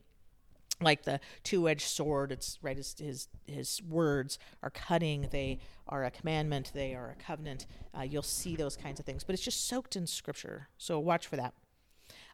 like 0.81 1.03
the 1.03 1.19
two-edged 1.43 1.89
sword 1.89 2.31
it's 2.31 2.57
right 2.63 2.77
his, 2.77 2.95
his 2.99 3.29
his 3.47 3.83
words 3.89 4.39
are 4.63 4.71
cutting 4.71 5.27
they 5.33 5.59
are 5.89 6.05
a 6.05 6.11
commandment 6.11 6.71
they 6.73 6.95
are 6.95 7.11
a 7.11 7.23
covenant 7.23 7.67
uh, 7.99 8.03
you'll 8.03 8.23
see 8.23 8.55
those 8.55 8.77
kinds 8.77 9.01
of 9.01 9.07
things 9.07 9.25
but 9.25 9.35
it's 9.35 9.43
just 9.43 9.67
soaked 9.67 9.97
in 9.97 10.07
scripture 10.07 10.69
so 10.79 11.01
watch 11.01 11.27
for 11.27 11.37
that 11.37 11.53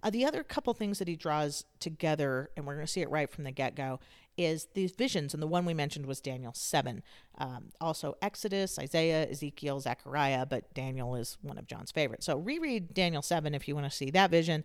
uh, 0.04 0.10
the 0.10 0.26
other 0.26 0.44
couple 0.44 0.74
things 0.74 0.98
that 0.98 1.08
he 1.08 1.16
draws 1.16 1.64
together, 1.80 2.50
and 2.56 2.66
we're 2.66 2.74
going 2.74 2.86
to 2.86 2.92
see 2.92 3.00
it 3.00 3.10
right 3.10 3.30
from 3.30 3.44
the 3.44 3.50
get 3.50 3.74
go, 3.74 3.98
is 4.36 4.68
these 4.74 4.92
visions. 4.92 5.32
And 5.32 5.42
the 5.42 5.46
one 5.46 5.64
we 5.64 5.72
mentioned 5.72 6.04
was 6.04 6.20
Daniel 6.20 6.52
7. 6.52 7.02
Um, 7.38 7.70
also, 7.80 8.16
Exodus, 8.20 8.78
Isaiah, 8.78 9.26
Ezekiel, 9.30 9.80
Zechariah, 9.80 10.44
but 10.44 10.72
Daniel 10.74 11.16
is 11.16 11.38
one 11.40 11.56
of 11.56 11.66
John's 11.66 11.90
favorites. 11.90 12.26
So 12.26 12.36
reread 12.36 12.92
Daniel 12.92 13.22
7 13.22 13.54
if 13.54 13.66
you 13.66 13.74
want 13.74 13.90
to 13.90 13.96
see 13.96 14.10
that 14.10 14.30
vision. 14.30 14.62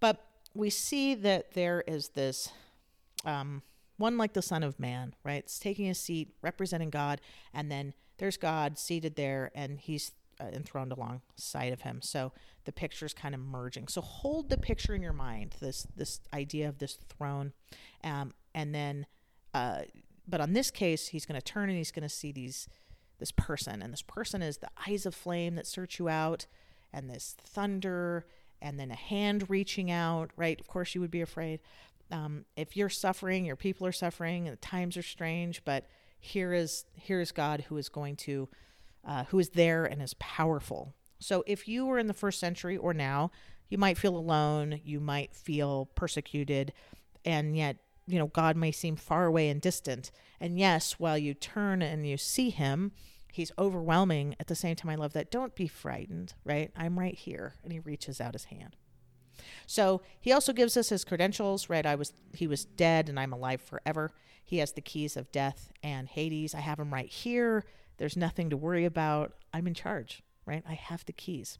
But 0.00 0.24
we 0.54 0.70
see 0.70 1.14
that 1.14 1.52
there 1.52 1.84
is 1.86 2.08
this. 2.10 2.48
Um, 3.24 3.62
one 3.96 4.16
like 4.18 4.32
the 4.32 4.42
Son 4.42 4.62
of 4.62 4.80
Man, 4.80 5.14
right? 5.22 5.44
It's 5.44 5.58
taking 5.58 5.88
a 5.88 5.94
seat, 5.94 6.34
representing 6.42 6.90
God, 6.90 7.20
and 7.52 7.70
then 7.70 7.94
there's 8.18 8.36
God 8.36 8.76
seated 8.78 9.14
there, 9.14 9.52
and 9.54 9.78
he's 9.78 10.12
uh, 10.40 10.44
enthroned 10.52 10.92
alongside 10.92 11.72
of 11.72 11.82
him. 11.82 12.00
So 12.02 12.32
the 12.64 12.72
picture 12.72 13.06
is 13.06 13.14
kind 13.14 13.34
of 13.34 13.40
merging. 13.40 13.88
So 13.88 14.00
hold 14.00 14.48
the 14.48 14.58
picture 14.58 14.94
in 14.94 15.02
your 15.02 15.12
mind, 15.12 15.56
this 15.60 15.86
this 15.96 16.20
idea 16.32 16.68
of 16.68 16.78
this 16.78 16.98
throne, 17.08 17.52
um, 18.02 18.32
and 18.54 18.74
then, 18.74 19.06
uh, 19.52 19.82
but 20.26 20.40
on 20.40 20.52
this 20.52 20.70
case, 20.70 21.08
he's 21.08 21.26
going 21.26 21.40
to 21.40 21.44
turn 21.44 21.68
and 21.68 21.78
he's 21.78 21.90
going 21.92 22.08
to 22.08 22.14
see 22.14 22.32
these 22.32 22.68
this 23.18 23.32
person, 23.32 23.80
and 23.80 23.92
this 23.92 24.02
person 24.02 24.42
is 24.42 24.58
the 24.58 24.70
eyes 24.88 25.06
of 25.06 25.14
flame 25.14 25.54
that 25.54 25.66
search 25.66 25.98
you 25.98 26.08
out, 26.08 26.46
and 26.92 27.08
this 27.08 27.36
thunder, 27.38 28.26
and 28.60 28.78
then 28.78 28.90
a 28.90 28.96
hand 28.96 29.48
reaching 29.48 29.90
out. 29.90 30.30
Right? 30.36 30.60
Of 30.60 30.66
course, 30.66 30.94
you 30.94 31.00
would 31.00 31.10
be 31.10 31.22
afraid. 31.22 31.60
Um, 32.10 32.44
if 32.56 32.76
you're 32.76 32.90
suffering, 32.90 33.44
your 33.44 33.56
people 33.56 33.86
are 33.86 33.92
suffering, 33.92 34.46
and 34.46 34.56
the 34.56 34.60
times 34.60 34.96
are 34.96 35.02
strange, 35.02 35.64
but 35.64 35.86
here 36.18 36.54
is 36.54 36.86
here 36.94 37.20
is 37.20 37.32
God 37.32 37.66
who 37.68 37.76
is 37.76 37.88
going 37.88 38.16
to 38.16 38.48
uh, 39.06 39.24
who 39.24 39.38
is 39.38 39.50
there 39.50 39.84
and 39.84 40.02
is 40.02 40.14
powerful. 40.14 40.94
So 41.18 41.44
if 41.46 41.68
you 41.68 41.86
were 41.86 41.98
in 41.98 42.06
the 42.06 42.14
first 42.14 42.40
century 42.40 42.76
or 42.76 42.92
now, 42.92 43.30
you 43.68 43.78
might 43.78 43.98
feel 43.98 44.16
alone, 44.16 44.80
you 44.84 45.00
might 45.00 45.34
feel 45.34 45.86
persecuted, 45.94 46.72
and 47.24 47.56
yet, 47.56 47.78
you 48.06 48.18
know, 48.18 48.26
God 48.26 48.56
may 48.56 48.70
seem 48.70 48.96
far 48.96 49.24
away 49.24 49.48
and 49.48 49.60
distant. 49.60 50.10
And 50.38 50.58
yes, 50.58 50.92
while 50.98 51.16
you 51.16 51.32
turn 51.32 51.80
and 51.80 52.06
you 52.06 52.18
see 52.18 52.50
him, 52.50 52.92
he's 53.32 53.52
overwhelming. 53.58 54.36
At 54.38 54.46
the 54.46 54.54
same 54.54 54.76
time, 54.76 54.90
I 54.90 54.96
love 54.96 55.14
that. 55.14 55.30
Don't 55.30 55.54
be 55.54 55.66
frightened, 55.66 56.34
right? 56.44 56.70
I'm 56.76 56.98
right 56.98 57.14
here. 57.14 57.54
And 57.64 57.72
he 57.72 57.80
reaches 57.80 58.20
out 58.20 58.34
his 58.34 58.44
hand. 58.44 58.76
So 59.66 60.02
he 60.20 60.32
also 60.32 60.52
gives 60.52 60.76
us 60.76 60.90
his 60.90 61.04
credentials, 61.04 61.68
right? 61.68 61.86
I 61.86 61.94
was 61.94 62.12
he 62.34 62.46
was 62.46 62.64
dead 62.64 63.08
and 63.08 63.18
I'm 63.18 63.32
alive 63.32 63.60
forever. 63.60 64.12
He 64.44 64.58
has 64.58 64.72
the 64.72 64.80
keys 64.80 65.16
of 65.16 65.32
death 65.32 65.72
and 65.82 66.08
Hades. 66.08 66.54
I 66.54 66.60
have 66.60 66.78
him 66.78 66.92
right 66.92 67.08
here. 67.08 67.64
There's 67.96 68.16
nothing 68.16 68.50
to 68.50 68.56
worry 68.56 68.84
about. 68.84 69.34
I'm 69.52 69.66
in 69.66 69.74
charge, 69.74 70.22
right? 70.46 70.62
I 70.68 70.74
have 70.74 71.04
the 71.04 71.12
keys. 71.12 71.58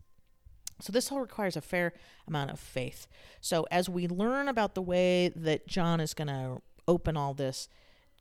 So 0.80 0.92
this 0.92 1.10
all 1.12 1.20
requires 1.20 1.56
a 1.56 1.60
fair 1.60 1.92
amount 2.26 2.50
of 2.50 2.58
faith. 2.58 3.06
So 3.40 3.66
as 3.70 3.88
we 3.88 4.08
learn 4.08 4.48
about 4.48 4.74
the 4.74 4.82
way 4.82 5.28
that 5.36 5.66
John 5.66 6.00
is 6.00 6.14
going 6.14 6.28
to 6.28 6.60
open 6.88 7.16
all 7.16 7.34
this, 7.34 7.68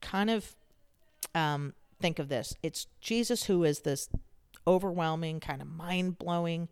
kind 0.01 0.29
of 0.29 0.55
um, 1.33 1.73
think 1.99 2.19
of 2.19 2.29
this: 2.29 2.55
it's 2.61 2.87
Jesus 3.01 3.45
who 3.45 3.63
is 3.63 3.79
this 3.79 4.09
overwhelming, 4.67 5.39
kind 5.39 5.61
of 5.61 5.67
mind 5.67 6.19
blowing, 6.19 6.69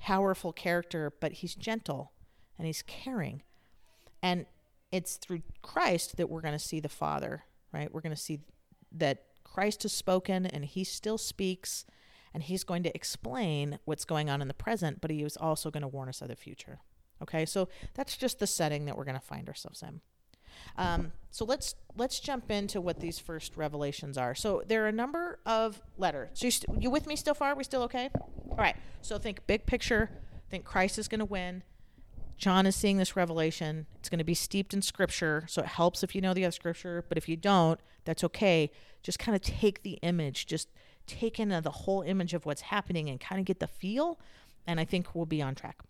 powerful 0.00 0.52
character, 0.52 1.12
but 1.18 1.32
he's 1.32 1.54
gentle 1.54 2.12
and 2.58 2.66
he's 2.66 2.82
caring, 2.82 3.42
and 4.22 4.44
it's 4.92 5.16
through 5.16 5.42
Christ 5.62 6.16
that 6.16 6.28
we're 6.28 6.40
going 6.40 6.52
to 6.52 6.58
see 6.58 6.80
the 6.80 6.88
Father, 6.88 7.44
right? 7.72 7.92
We're 7.92 8.00
going 8.00 8.14
to 8.14 8.20
see 8.20 8.40
that 8.92 9.24
Christ 9.58 9.82
has 9.82 9.92
spoken 9.92 10.46
and 10.46 10.64
he 10.64 10.84
still 10.84 11.18
speaks 11.18 11.84
and 12.32 12.44
he's 12.44 12.62
going 12.62 12.84
to 12.84 12.94
explain 12.94 13.80
what's 13.86 14.04
going 14.04 14.30
on 14.30 14.40
in 14.40 14.46
the 14.46 14.54
present, 14.54 15.00
but 15.00 15.10
he 15.10 15.24
is 15.24 15.36
also 15.36 15.68
going 15.68 15.80
to 15.80 15.88
warn 15.88 16.08
us 16.08 16.22
of 16.22 16.28
the 16.28 16.36
future. 16.36 16.78
Okay, 17.20 17.44
so 17.44 17.68
that's 17.94 18.16
just 18.16 18.38
the 18.38 18.46
setting 18.46 18.84
that 18.84 18.96
we're 18.96 19.02
going 19.02 19.18
to 19.18 19.20
find 19.20 19.48
ourselves 19.48 19.82
in. 19.82 20.00
Um, 20.76 21.10
so 21.32 21.44
let's 21.44 21.74
let's 21.96 22.20
jump 22.20 22.52
into 22.52 22.80
what 22.80 23.00
these 23.00 23.18
first 23.18 23.56
revelations 23.56 24.16
are. 24.16 24.32
So 24.32 24.62
there 24.64 24.84
are 24.84 24.88
a 24.88 24.92
number 24.92 25.40
of 25.44 25.82
letters. 25.96 26.28
So 26.34 26.44
you, 26.44 26.50
st- 26.52 26.80
you 26.80 26.88
with 26.88 27.08
me 27.08 27.16
still 27.16 27.34
far? 27.34 27.48
Are 27.48 27.56
we 27.56 27.64
still 27.64 27.82
okay? 27.82 28.10
All 28.14 28.58
right. 28.58 28.76
So 29.02 29.18
think 29.18 29.44
big 29.48 29.66
picture. 29.66 30.08
Think 30.50 30.64
Christ 30.64 31.00
is 31.00 31.08
going 31.08 31.18
to 31.18 31.24
win. 31.24 31.64
John 32.38 32.66
is 32.66 32.76
seeing 32.76 32.96
this 32.96 33.16
revelation. 33.16 33.86
It's 33.96 34.08
going 34.08 34.18
to 34.18 34.24
be 34.24 34.34
steeped 34.34 34.72
in 34.72 34.80
scripture, 34.80 35.44
so 35.48 35.60
it 35.62 35.68
helps 35.68 36.04
if 36.04 36.14
you 36.14 36.20
know 36.20 36.32
the 36.32 36.44
other 36.44 36.52
scripture. 36.52 37.04
But 37.08 37.18
if 37.18 37.28
you 37.28 37.36
don't, 37.36 37.80
that's 38.04 38.22
okay. 38.24 38.70
Just 39.02 39.18
kind 39.18 39.34
of 39.34 39.42
take 39.42 39.82
the 39.82 39.98
image, 40.02 40.46
just 40.46 40.68
take 41.06 41.40
in 41.40 41.48
the 41.48 41.70
whole 41.70 42.02
image 42.02 42.34
of 42.34 42.46
what's 42.46 42.62
happening 42.62 43.08
and 43.10 43.18
kind 43.18 43.40
of 43.40 43.44
get 43.44 43.58
the 43.58 43.66
feel. 43.66 44.20
And 44.66 44.78
I 44.78 44.84
think 44.84 45.14
we'll 45.14 45.26
be 45.26 45.42
on 45.42 45.54
track. 45.56 45.80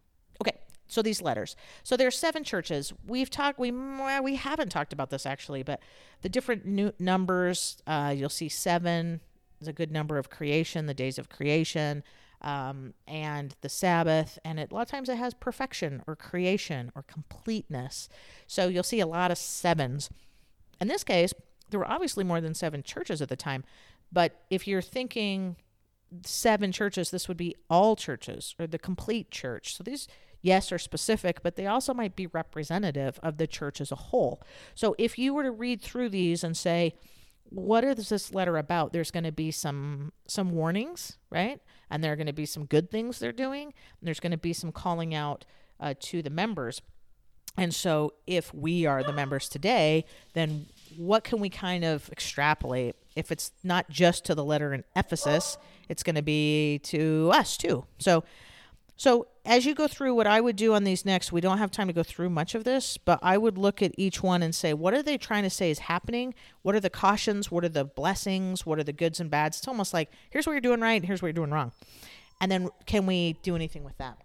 Okay, 0.40 0.56
so 0.86 1.02
these 1.02 1.20
letters. 1.20 1.54
So 1.82 1.96
there 1.96 2.08
are 2.08 2.12
seven 2.12 2.44
churches. 2.44 2.94
We've 3.06 3.28
talked. 3.28 3.58
We 3.58 3.70
we 3.70 4.36
haven't 4.36 4.70
talked 4.70 4.94
about 4.94 5.10
this 5.10 5.26
actually, 5.26 5.62
but 5.62 5.80
the 6.22 6.28
different 6.30 6.64
new 6.64 6.92
numbers. 6.98 7.82
Uh, 7.86 8.14
you'll 8.16 8.30
see 8.30 8.48
seven 8.48 9.20
is 9.60 9.68
a 9.68 9.72
good 9.72 9.90
number 9.90 10.16
of 10.16 10.30
creation, 10.30 10.86
the 10.86 10.94
days 10.94 11.18
of 11.18 11.28
creation 11.28 12.02
um, 12.40 12.94
and 13.06 13.54
the 13.60 13.68
Sabbath. 13.68 14.38
And 14.44 14.58
it, 14.58 14.70
a 14.70 14.74
lot 14.74 14.82
of 14.82 14.88
times 14.88 15.08
it 15.08 15.16
has 15.16 15.34
perfection 15.34 16.02
or 16.06 16.16
creation 16.16 16.92
or 16.94 17.02
completeness. 17.02 18.08
So 18.46 18.68
you'll 18.68 18.82
see 18.82 19.00
a 19.00 19.06
lot 19.06 19.30
of 19.30 19.38
sevens. 19.38 20.10
In 20.80 20.88
this 20.88 21.04
case, 21.04 21.32
there 21.70 21.80
were 21.80 21.90
obviously 21.90 22.24
more 22.24 22.40
than 22.40 22.54
seven 22.54 22.82
churches 22.82 23.20
at 23.20 23.28
the 23.28 23.36
time. 23.36 23.64
But 24.12 24.42
if 24.50 24.66
you're 24.66 24.82
thinking 24.82 25.56
seven 26.24 26.72
churches, 26.72 27.10
this 27.10 27.28
would 27.28 27.36
be 27.36 27.54
all 27.68 27.96
churches 27.96 28.54
or 28.58 28.66
the 28.66 28.78
complete 28.78 29.30
church. 29.30 29.76
So 29.76 29.84
these, 29.84 30.08
yes, 30.40 30.72
are 30.72 30.78
specific, 30.78 31.42
but 31.42 31.56
they 31.56 31.66
also 31.66 31.92
might 31.92 32.16
be 32.16 32.26
representative 32.28 33.18
of 33.22 33.36
the 33.36 33.46
church 33.46 33.80
as 33.80 33.92
a 33.92 33.96
whole. 33.96 34.42
So 34.74 34.94
if 34.98 35.18
you 35.18 35.34
were 35.34 35.42
to 35.42 35.50
read 35.50 35.82
through 35.82 36.08
these 36.10 36.42
and 36.42 36.56
say, 36.56 36.94
what 37.50 37.84
is 37.84 38.08
this 38.08 38.34
letter 38.34 38.56
about? 38.56 38.92
There's 38.92 39.10
going 39.10 39.24
to 39.24 39.32
be 39.32 39.50
some 39.50 40.12
some 40.26 40.50
warnings, 40.50 41.18
right? 41.30 41.60
And 41.90 42.02
there 42.02 42.12
are 42.12 42.16
going 42.16 42.26
to 42.26 42.32
be 42.32 42.46
some 42.46 42.66
good 42.66 42.90
things 42.90 43.18
they're 43.18 43.32
doing. 43.32 43.72
there's 44.02 44.20
going 44.20 44.32
to 44.32 44.38
be 44.38 44.52
some 44.52 44.72
calling 44.72 45.14
out 45.14 45.44
uh, 45.80 45.94
to 46.00 46.22
the 46.22 46.30
members. 46.30 46.82
And 47.56 47.74
so, 47.74 48.14
if 48.26 48.54
we 48.54 48.86
are 48.86 49.02
the 49.02 49.12
members 49.12 49.48
today, 49.48 50.04
then 50.32 50.66
what 50.96 51.24
can 51.24 51.40
we 51.40 51.48
kind 51.48 51.84
of 51.84 52.08
extrapolate? 52.10 52.94
If 53.16 53.32
it's 53.32 53.50
not 53.64 53.90
just 53.90 54.24
to 54.26 54.34
the 54.36 54.44
letter 54.44 54.72
in 54.72 54.84
Ephesus, 54.94 55.58
it's 55.88 56.04
going 56.04 56.14
to 56.14 56.22
be 56.22 56.80
to 56.84 57.30
us 57.34 57.56
too. 57.56 57.84
So, 57.98 58.22
so 58.96 59.26
as 59.48 59.64
you 59.64 59.74
go 59.74 59.88
through 59.88 60.14
what 60.14 60.26
I 60.26 60.42
would 60.42 60.56
do 60.56 60.74
on 60.74 60.84
these 60.84 61.06
next, 61.06 61.32
we 61.32 61.40
don't 61.40 61.56
have 61.56 61.70
time 61.70 61.86
to 61.86 61.94
go 61.94 62.02
through 62.02 62.28
much 62.28 62.54
of 62.54 62.64
this, 62.64 62.98
but 62.98 63.18
I 63.22 63.38
would 63.38 63.56
look 63.56 63.80
at 63.80 63.92
each 63.96 64.22
one 64.22 64.42
and 64.42 64.54
say, 64.54 64.74
what 64.74 64.92
are 64.92 65.02
they 65.02 65.16
trying 65.16 65.42
to 65.42 65.48
say 65.50 65.70
is 65.70 65.78
happening? 65.78 66.34
What 66.60 66.74
are 66.74 66.80
the 66.80 66.90
cautions? 66.90 67.50
What 67.50 67.64
are 67.64 67.70
the 67.70 67.86
blessings? 67.86 68.66
What 68.66 68.78
are 68.78 68.84
the 68.84 68.92
goods 68.92 69.20
and 69.20 69.30
bads? 69.30 69.56
It's 69.56 69.66
almost 69.66 69.94
like 69.94 70.10
here's 70.28 70.46
what 70.46 70.52
you're 70.52 70.60
doing 70.60 70.82
right, 70.82 71.02
here's 71.02 71.22
what 71.22 71.28
you're 71.28 71.32
doing 71.32 71.50
wrong. 71.50 71.72
And 72.42 72.52
then 72.52 72.68
can 72.84 73.06
we 73.06 73.38
do 73.42 73.56
anything 73.56 73.84
with 73.84 73.96
that? 73.96 74.18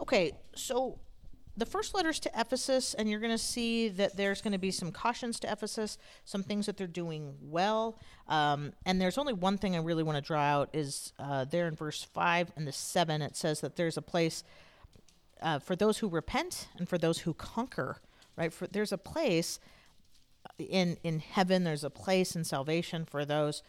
Okay, 0.00 0.32
so 0.54 0.98
the 1.56 1.66
first 1.66 1.94
letters 1.94 2.20
to 2.20 2.30
Ephesus, 2.36 2.94
and 2.94 3.08
you're 3.08 3.20
going 3.20 3.32
to 3.32 3.38
see 3.38 3.88
that 3.88 4.16
there's 4.16 4.42
going 4.42 4.52
to 4.52 4.58
be 4.58 4.70
some 4.70 4.92
cautions 4.92 5.40
to 5.40 5.50
Ephesus, 5.50 5.96
some 6.24 6.42
things 6.42 6.66
that 6.66 6.76
they're 6.76 6.86
doing 6.86 7.34
well. 7.40 7.98
Um, 8.28 8.72
and 8.84 9.00
there's 9.00 9.16
only 9.16 9.32
one 9.32 9.56
thing 9.56 9.74
I 9.74 9.78
really 9.78 10.02
want 10.02 10.16
to 10.16 10.22
draw 10.22 10.42
out 10.42 10.70
is 10.74 11.12
uh, 11.18 11.44
there 11.46 11.66
in 11.66 11.74
verse 11.74 12.02
5 12.02 12.52
and 12.56 12.66
the 12.66 12.72
7, 12.72 13.22
it 13.22 13.36
says 13.36 13.60
that 13.62 13.76
there's 13.76 13.96
a 13.96 14.02
place 14.02 14.44
uh, 15.40 15.58
for 15.58 15.76
those 15.76 15.98
who 15.98 16.08
repent 16.08 16.68
and 16.76 16.88
for 16.88 16.98
those 16.98 17.20
who 17.20 17.32
conquer, 17.34 17.98
right? 18.36 18.52
For, 18.52 18.66
there's 18.66 18.92
a 18.92 18.98
place 18.98 19.58
in, 20.58 20.98
in 21.02 21.20
heaven, 21.20 21.64
there's 21.64 21.84
a 21.84 21.90
place 21.90 22.36
in 22.36 22.44
salvation 22.44 23.04
for 23.04 23.24
those 23.24 23.62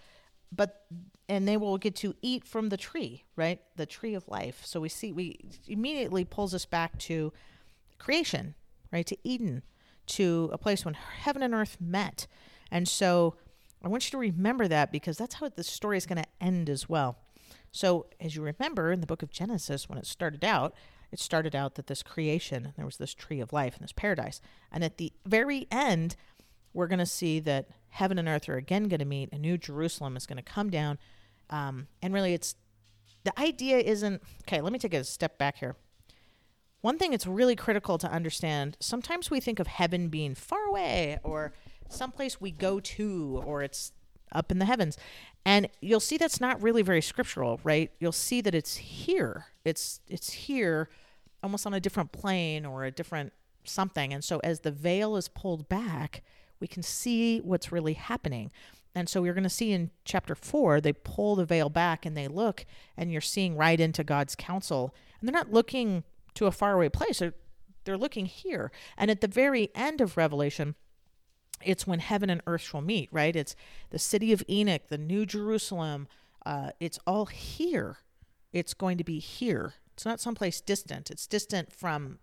but 0.49 0.85
and 1.27 1.45
they 1.45 1.57
will 1.57 1.77
get 1.77 1.93
to 1.93 2.15
eat 2.21 2.45
from 2.45 2.69
the 2.69 2.77
tree 2.77 3.25
right 3.35 3.59
the 3.75 3.85
tree 3.85 4.13
of 4.13 4.27
life 4.27 4.61
so 4.63 4.79
we 4.79 4.87
see 4.87 5.11
we 5.11 5.37
immediately 5.67 6.23
pulls 6.23 6.53
us 6.53 6.65
back 6.65 6.97
to 6.97 7.33
creation, 7.99 8.55
right? 8.91 9.05
To 9.05 9.17
Eden, 9.23 9.63
to 10.07 10.49
a 10.53 10.57
place 10.57 10.85
when 10.85 10.93
heaven 10.93 11.41
and 11.41 11.53
earth 11.53 11.77
met. 11.79 12.27
And 12.71 12.87
so 12.87 13.35
I 13.83 13.87
want 13.87 14.05
you 14.05 14.11
to 14.11 14.17
remember 14.17 14.67
that 14.67 14.91
because 14.91 15.17
that's 15.17 15.35
how 15.35 15.49
the 15.49 15.63
story 15.63 15.97
is 15.97 16.05
going 16.05 16.21
to 16.21 16.29
end 16.41 16.69
as 16.69 16.89
well. 16.89 17.17
So, 17.71 18.07
as 18.19 18.35
you 18.35 18.41
remember 18.41 18.91
in 18.91 19.01
the 19.01 19.07
book 19.07 19.21
of 19.21 19.29
Genesis, 19.29 19.87
when 19.87 19.97
it 19.97 20.05
started 20.05 20.43
out, 20.43 20.73
it 21.11 21.19
started 21.19 21.55
out 21.55 21.75
that 21.75 21.87
this 21.87 22.01
creation, 22.01 22.73
there 22.75 22.85
was 22.85 22.97
this 22.97 23.13
tree 23.13 23.39
of 23.39 23.53
life 23.53 23.75
and 23.75 23.83
this 23.83 23.91
paradise. 23.91 24.41
And 24.71 24.83
at 24.83 24.97
the 24.97 25.13
very 25.25 25.67
end, 25.71 26.15
we're 26.73 26.87
going 26.87 26.99
to 26.99 27.05
see 27.05 27.39
that 27.41 27.69
heaven 27.89 28.17
and 28.19 28.27
earth 28.27 28.49
are 28.49 28.57
again 28.57 28.87
going 28.87 28.99
to 28.99 29.05
meet. 29.05 29.31
A 29.31 29.37
new 29.37 29.57
Jerusalem 29.57 30.17
is 30.17 30.25
going 30.25 30.37
to 30.37 30.43
come 30.43 30.69
down. 30.69 30.97
Um, 31.49 31.87
and 32.01 32.13
really, 32.13 32.33
it's 32.33 32.55
the 33.23 33.37
idea 33.39 33.77
isn't 33.77 34.21
okay. 34.41 34.61
Let 34.61 34.73
me 34.73 34.79
take 34.79 34.93
a 34.93 35.03
step 35.03 35.37
back 35.37 35.57
here. 35.57 35.75
One 36.81 36.97
thing 36.97 37.13
it's 37.13 37.27
really 37.27 37.55
critical 37.55 37.97
to 37.97 38.11
understand 38.11 38.77
sometimes 38.79 39.31
we 39.31 39.39
think 39.39 39.59
of 39.59 39.67
heaven 39.67 40.09
being 40.09 40.35
far 40.35 40.65
away 40.67 41.19
or 41.23 41.53
someplace 41.89 42.39
we 42.39 42.51
go 42.51 42.79
to 42.79 43.41
or 43.45 43.63
it's 43.63 43.91
up 44.31 44.51
in 44.51 44.59
the 44.59 44.65
heavens. 44.65 44.97
And 45.45 45.69
you'll 45.81 45.99
see 45.99 46.17
that's 46.17 46.41
not 46.41 46.61
really 46.61 46.81
very 46.81 47.01
scriptural, 47.01 47.59
right? 47.63 47.91
You'll 47.99 48.11
see 48.11 48.41
that 48.41 48.53
it's 48.53 48.75
here. 48.75 49.45
It's 49.63 50.01
it's 50.07 50.31
here 50.31 50.89
almost 51.41 51.65
on 51.65 51.73
a 51.73 51.79
different 51.79 52.11
plane 52.11 52.65
or 52.65 52.83
a 52.83 52.91
different 52.91 53.33
something. 53.63 54.13
And 54.13 54.23
so 54.23 54.39
as 54.43 54.61
the 54.61 54.71
veil 54.71 55.15
is 55.15 55.27
pulled 55.27 55.69
back, 55.69 56.23
we 56.59 56.67
can 56.67 56.83
see 56.83 57.39
what's 57.39 57.71
really 57.71 57.93
happening. 57.93 58.51
And 58.95 59.07
so 59.07 59.21
we're 59.21 59.33
going 59.33 59.43
to 59.43 59.49
see 59.49 59.71
in 59.71 59.91
chapter 60.05 60.33
4, 60.33 60.81
they 60.81 60.93
pull 60.93 61.35
the 61.35 61.45
veil 61.45 61.69
back 61.69 62.05
and 62.05 62.17
they 62.17 62.27
look 62.27 62.65
and 62.97 63.11
you're 63.11 63.21
seeing 63.21 63.55
right 63.55 63.79
into 63.79 64.03
God's 64.03 64.35
counsel. 64.35 64.93
And 65.19 65.27
they're 65.27 65.33
not 65.33 65.53
looking 65.53 66.03
to 66.37 66.45
a 66.45 66.51
faraway 66.51 66.89
place. 66.89 67.19
They're, 67.19 67.33
they're 67.83 67.97
looking 67.97 68.25
here. 68.25 68.71
And 68.97 69.11
at 69.11 69.21
the 69.21 69.27
very 69.27 69.69
end 69.75 70.01
of 70.01 70.17
Revelation, 70.17 70.75
it's 71.63 71.87
when 71.87 71.99
heaven 71.99 72.29
and 72.29 72.41
earth 72.45 72.61
shall 72.61 72.81
meet, 72.81 73.09
right? 73.11 73.35
It's 73.35 73.55
the 73.89 73.99
city 73.99 74.31
of 74.31 74.43
Enoch, 74.49 74.83
the 74.89 74.97
New 74.97 75.25
Jerusalem. 75.25 76.07
Uh, 76.45 76.69
it's 76.79 76.99
all 77.07 77.25
here. 77.25 77.97
It's 78.53 78.73
going 78.73 78.97
to 78.97 79.03
be 79.03 79.19
here. 79.19 79.73
It's 79.93 80.05
not 80.05 80.19
someplace 80.19 80.61
distant. 80.61 81.09
It's 81.09 81.25
distant 81.25 81.73
from 81.73 82.19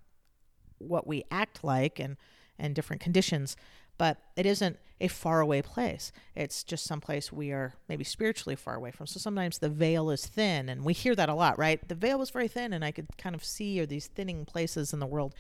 what 0.79 1.07
we 1.07 1.25
act 1.31 1.65
like 1.65 1.99
and 1.99 2.17
and 2.57 2.73
different 2.73 3.03
conditions, 3.03 3.57
but 3.99 4.19
it 4.37 4.47
isn't 4.47 4.79
a 5.01 5.09
faraway 5.09 5.61
place. 5.61 6.13
It's 6.35 6.63
just 6.65 6.85
someplace 6.85 7.33
we 7.33 7.51
are 7.51 7.75
maybe 7.89 8.05
spiritually 8.05 8.57
far 8.57 8.75
away 8.75 8.91
from. 8.91 9.07
So 9.07 9.19
sometimes 9.19 9.59
the 9.59 9.69
veil 9.69 10.11
is 10.11 10.27
thin, 10.27 10.69
and 10.69 10.85
we 10.85 10.93
hear 10.93 11.15
that 11.15 11.29
a 11.29 11.35
lot, 11.35 11.59
right? 11.59 11.87
The 11.87 11.95
veil 11.95 12.19
was 12.19 12.31
very 12.31 12.49
thin, 12.49 12.73
and 12.73 12.85
I 12.85 12.91
could 12.91 13.09
kind 13.19 13.35
of 13.35 13.45
see 13.45 13.81
or 13.81 13.87
these 13.87 14.07
thinning 14.07 14.45
places 14.45 14.93
in 14.93 15.01
the 15.01 15.07
world, 15.07 15.35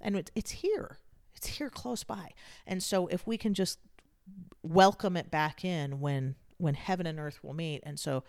and 0.00 0.16
it, 0.16 0.30
it's 0.34 0.50
here. 0.50 0.98
It's 1.34 1.46
here 1.46 1.70
close 1.70 2.02
by. 2.02 2.30
And 2.66 2.82
so 2.82 3.06
if 3.08 3.26
we 3.26 3.36
can 3.36 3.54
just 3.54 3.78
welcome 4.62 5.16
it 5.16 5.30
back 5.30 5.64
in 5.64 6.00
when 6.00 6.34
when 6.58 6.74
heaven 6.74 7.06
and 7.06 7.20
earth 7.20 7.38
will 7.42 7.52
meet, 7.52 7.82
and 7.84 8.00
so 8.00 8.24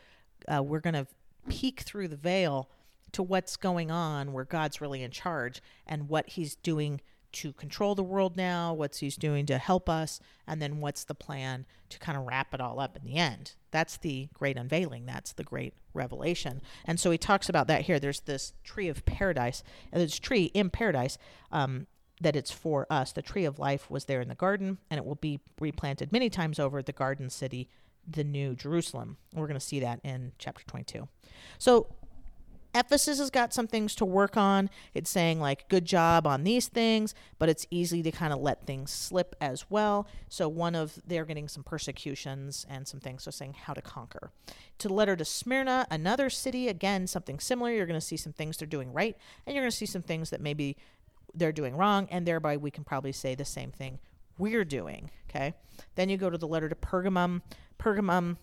uh, 0.47 0.61
we're 0.61 0.81
going 0.81 0.93
to 0.93 1.07
peek 1.47 1.81
through 1.81 2.09
the 2.09 2.17
veil 2.17 2.69
to 3.13 3.23
what's 3.23 3.55
going 3.55 3.89
on 3.89 4.33
where 4.33 4.43
God's 4.43 4.81
really 4.81 5.01
in 5.01 5.11
charge 5.11 5.61
and 5.85 6.09
what 6.09 6.31
he's 6.31 6.55
doing 6.55 6.99
to 7.37 7.53
control 7.53 7.93
the 7.93 8.03
world 8.03 8.35
now, 8.35 8.73
what's 8.73 8.97
he's 8.97 9.15
doing 9.15 9.45
to 9.45 9.59
help 9.59 9.87
us, 9.87 10.19
and 10.47 10.59
then 10.59 10.79
what's 10.79 11.03
the 11.03 11.13
plan 11.13 11.67
to 11.89 11.99
kind 11.99 12.17
of 12.17 12.25
wrap 12.25 12.51
it 12.51 12.59
all 12.59 12.79
up 12.79 12.95
in 12.95 13.03
the 13.03 13.15
end. 13.15 13.53
That's 13.69 13.97
the 13.97 14.27
great 14.33 14.57
unveiling. 14.57 15.05
That's 15.05 15.33
the 15.33 15.43
great 15.43 15.75
revelation. 15.93 16.61
And 16.85 16.99
so 16.99 17.11
he 17.11 17.17
talks 17.19 17.47
about 17.47 17.67
that 17.67 17.81
here. 17.81 17.99
There's 17.99 18.21
this 18.21 18.53
tree 18.63 18.87
of 18.87 19.05
paradise, 19.05 19.63
this 19.93 20.17
tree 20.17 20.45
in 20.45 20.71
paradise 20.71 21.19
um, 21.51 21.85
that 22.21 22.35
it's 22.35 22.51
for 22.51 22.87
us. 22.89 23.11
The 23.11 23.21
tree 23.21 23.45
of 23.45 23.59
life 23.59 23.91
was 23.91 24.05
there 24.05 24.21
in 24.21 24.29
the 24.29 24.35
garden, 24.35 24.79
and 24.89 24.97
it 24.97 25.05
will 25.05 25.15
be 25.15 25.39
replanted 25.59 26.11
many 26.11 26.31
times 26.31 26.57
over 26.57 26.81
the 26.81 26.91
garden 26.91 27.29
city, 27.29 27.69
the 28.09 28.23
new 28.23 28.55
Jerusalem. 28.55 29.17
We're 29.35 29.47
going 29.47 29.59
to 29.59 29.65
see 29.65 29.79
that 29.81 29.99
in 30.03 30.31
chapter 30.39 30.63
22. 30.65 31.07
So 31.59 31.93
Ephesus 32.77 33.19
has 33.19 33.29
got 33.29 33.53
some 33.53 33.67
things 33.67 33.95
to 33.95 34.05
work 34.05 34.37
on. 34.37 34.69
It's 34.93 35.09
saying, 35.09 35.39
like, 35.39 35.67
good 35.67 35.85
job 35.85 36.27
on 36.27 36.43
these 36.43 36.67
things, 36.67 37.15
but 37.39 37.49
it's 37.49 37.65
easy 37.71 38.03
to 38.03 38.11
kind 38.11 38.31
of 38.31 38.39
let 38.39 38.65
things 38.65 38.91
slip 38.91 39.35
as 39.41 39.69
well. 39.69 40.07
So, 40.29 40.47
one 40.47 40.75
of 40.75 40.99
they're 41.05 41.25
getting 41.25 41.47
some 41.47 41.63
persecutions 41.63 42.65
and 42.69 42.87
some 42.87 42.99
things. 42.99 43.23
So, 43.23 43.31
saying 43.31 43.53
how 43.53 43.73
to 43.73 43.81
conquer. 43.81 44.31
To 44.79 44.87
the 44.87 44.93
letter 44.93 45.15
to 45.15 45.25
Smyrna, 45.25 45.87
another 45.89 46.29
city, 46.29 46.67
again, 46.67 47.07
something 47.07 47.39
similar. 47.39 47.71
You're 47.71 47.87
going 47.87 47.99
to 47.99 48.05
see 48.05 48.17
some 48.17 48.33
things 48.33 48.57
they're 48.57 48.67
doing 48.67 48.93
right, 48.93 49.17
and 49.45 49.55
you're 49.55 49.63
going 49.63 49.71
to 49.71 49.77
see 49.77 49.85
some 49.85 50.03
things 50.03 50.29
that 50.29 50.41
maybe 50.41 50.77
they're 51.33 51.51
doing 51.51 51.75
wrong, 51.75 52.07
and 52.11 52.25
thereby 52.25 52.57
we 52.57 52.71
can 52.71 52.83
probably 52.83 53.11
say 53.11 53.35
the 53.35 53.45
same 53.45 53.71
thing 53.71 53.99
we're 54.37 54.65
doing. 54.65 55.09
Okay. 55.29 55.53
Then 55.95 56.09
you 56.09 56.17
go 56.17 56.29
to 56.29 56.37
the 56.37 56.47
letter 56.47 56.69
to 56.69 56.75
Pergamum. 56.75 57.41
Pergamum, 57.79 58.37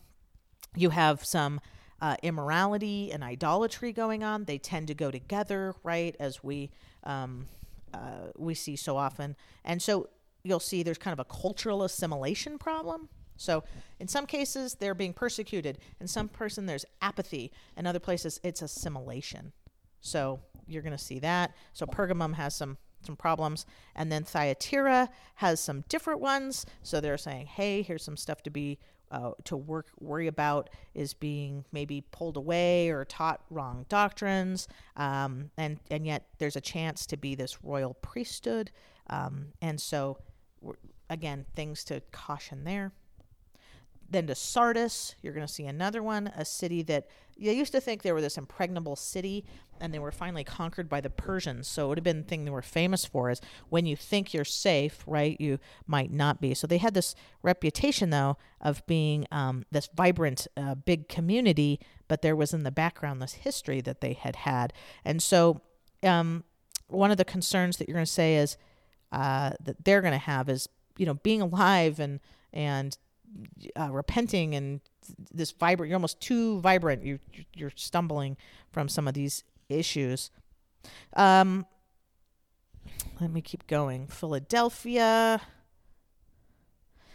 you 0.75 0.91
have 0.91 1.25
some 1.25 1.61
uh, 2.01 2.17
immorality 2.23 3.13
and 3.13 3.23
idolatry 3.23 3.93
going 3.93 4.23
on. 4.23 4.45
They 4.45 4.59
tend 4.59 4.89
to 4.89 4.95
go 4.95 5.11
together, 5.11 5.75
right? 5.83 6.15
As 6.19 6.43
we 6.43 6.71
um, 7.05 7.47
uh, 7.93 8.33
we 8.37 8.55
see 8.55 8.77
so 8.77 8.97
often, 8.97 9.37
and 9.65 9.81
so 9.81 10.09
you'll 10.43 10.61
see 10.61 10.83
there's 10.83 10.99
kind 10.99 11.13
of 11.13 11.21
a 11.21 11.25
cultural 11.25 11.85
assimilation 11.85 12.59
problem. 12.59 13.09
So 13.37 13.65
in 13.99 14.09
some 14.09 14.27
cases 14.27 14.75
they're 14.75 14.95
being 14.95 15.13
persecuted. 15.13 15.79
In 16.01 16.07
some 16.07 16.29
person 16.29 16.67
there's 16.67 16.85
apathy. 17.03 17.53
In 17.77 17.87
other 17.87 17.99
places 17.99 18.39
it's 18.43 18.63
assimilation. 18.63 19.53
So 20.01 20.41
you're 20.67 20.83
going 20.83 20.97
to 20.97 21.03
see 21.03 21.19
that. 21.21 21.55
So 21.73 21.87
Pergamum 21.87 22.35
has 22.35 22.55
some 22.55 22.79
some 23.05 23.17
problems, 23.17 23.67
and 23.95 24.11
then 24.11 24.25
Thyatira 24.25 25.11
has 25.35 25.61
some 25.61 25.85
different 25.91 26.21
ones. 26.21 26.65
So 26.83 27.01
they're 27.01 27.19
saying, 27.19 27.47
hey, 27.47 27.83
here's 27.83 28.03
some 28.03 28.17
stuff 28.17 28.43
to 28.45 28.51
be 28.51 28.79
uh, 29.15 29.31
to 29.45 29.57
work 29.57 29.87
worry 30.01 30.27
about 30.27 30.69
is 30.93 31.15
being 31.15 31.65
maybe 31.71 32.03
pulled 32.11 32.37
away 32.37 32.91
or 32.91 33.05
taught 33.05 33.41
wrong 33.49 33.87
doctrines, 33.89 34.67
um, 34.97 35.51
and 35.57 35.79
and 35.89 36.05
yet 36.05 36.27
there's 36.39 36.57
a 36.57 36.61
chance 36.61 37.07
to 37.07 37.17
be 37.17 37.37
this 37.37 37.63
royal 37.63 37.95
priesthood, 37.95 38.73
um, 39.09 39.53
and 39.63 39.81
so 39.81 40.19
again 41.09 41.47
things 41.55 41.85
to 41.85 42.01
caution 42.11 42.65
there. 42.65 42.93
Then 44.09 44.27
to 44.27 44.35
Sardis, 44.35 45.15
you're 45.23 45.33
going 45.33 45.47
to 45.47 45.53
see 45.53 45.65
another 45.67 46.03
one, 46.03 46.29
a 46.37 46.45
city 46.45 46.83
that 46.85 47.09
you 47.37 47.51
used 47.53 47.73
to 47.73 47.81
think 47.81 48.03
they 48.03 48.13
were 48.13 48.21
this 48.21 48.39
impregnable 48.39 48.97
city, 48.97 49.45
and 49.81 49.93
they 49.93 49.99
were 49.99 50.13
finally 50.13 50.45
conquered 50.45 50.89
by 50.89 51.01
the 51.01 51.11
Persians. 51.11 51.67
So 51.67 51.87
it 51.87 51.89
would 51.89 51.99
have 51.99 52.05
been 52.05 52.23
the 52.23 52.29
thing 52.29 52.45
they 52.45 52.51
were 52.51 52.63
famous 52.63 53.05
for 53.05 53.31
is 53.31 53.41
when 53.71 53.87
you 53.87 53.97
think 53.97 54.33
you're 54.33 54.45
safe, 54.45 55.03
right? 55.07 55.41
You 55.41 55.59
might 55.87 56.13
not 56.13 56.41
be. 56.41 56.55
So 56.55 56.67
they 56.67 56.79
had 56.79 56.95
this 56.95 57.15
reputation, 57.43 58.11
though, 58.11 58.37
of 58.61 58.87
being 58.87 59.27
um, 59.33 59.65
this 59.73 59.89
vibrant, 59.95 60.47
uh, 60.57 60.77
big 60.77 61.09
community, 61.09 61.81
but 62.07 62.23
there 62.23 62.37
was 62.37 62.55
in 62.55 62.63
the 62.63 62.71
background 62.71 63.21
this 63.21 63.35
history 63.35 63.81
that 63.81 64.01
they 64.01 64.13
had 64.13 64.37
had. 64.37 64.73
And 65.05 65.23
so 65.23 65.61
um, 66.05 66.45
one 66.87 67.11
of 67.11 67.17
the 67.17 67.25
concerns 67.25 67.79
that 67.79 67.89
you're 67.89 67.97
going 67.97 68.07
to 68.07 68.13
say 68.13 68.37
is 68.37 68.57
uh, 69.11 69.53
that 69.61 69.85
they're 69.85 70.03
going 70.03 70.13
to 70.13 70.19
have 70.19 70.49
is, 70.49 70.69
you 70.97 71.07
know, 71.07 71.15
being 71.15 71.41
alive 71.41 71.99
and 71.99 72.21
and 72.53 72.97
uh, 73.79 73.89
repenting 73.91 74.55
and 74.55 74.81
this 75.33 75.51
vibrant 75.51 75.91
you're 75.91 75.97
almost 75.97 76.21
too 76.21 76.61
vibrant. 76.61 77.05
You 77.05 77.19
you're 77.55 77.73
stumbling 77.75 78.37
from 78.71 78.89
some 78.89 79.09
of 79.09 79.15
these 79.15 79.45
issues. 79.69 80.31
Um 81.15 81.67
let 83.21 83.31
me 83.31 83.41
keep 83.41 83.67
going. 83.67 84.07
Philadelphia. 84.09 85.41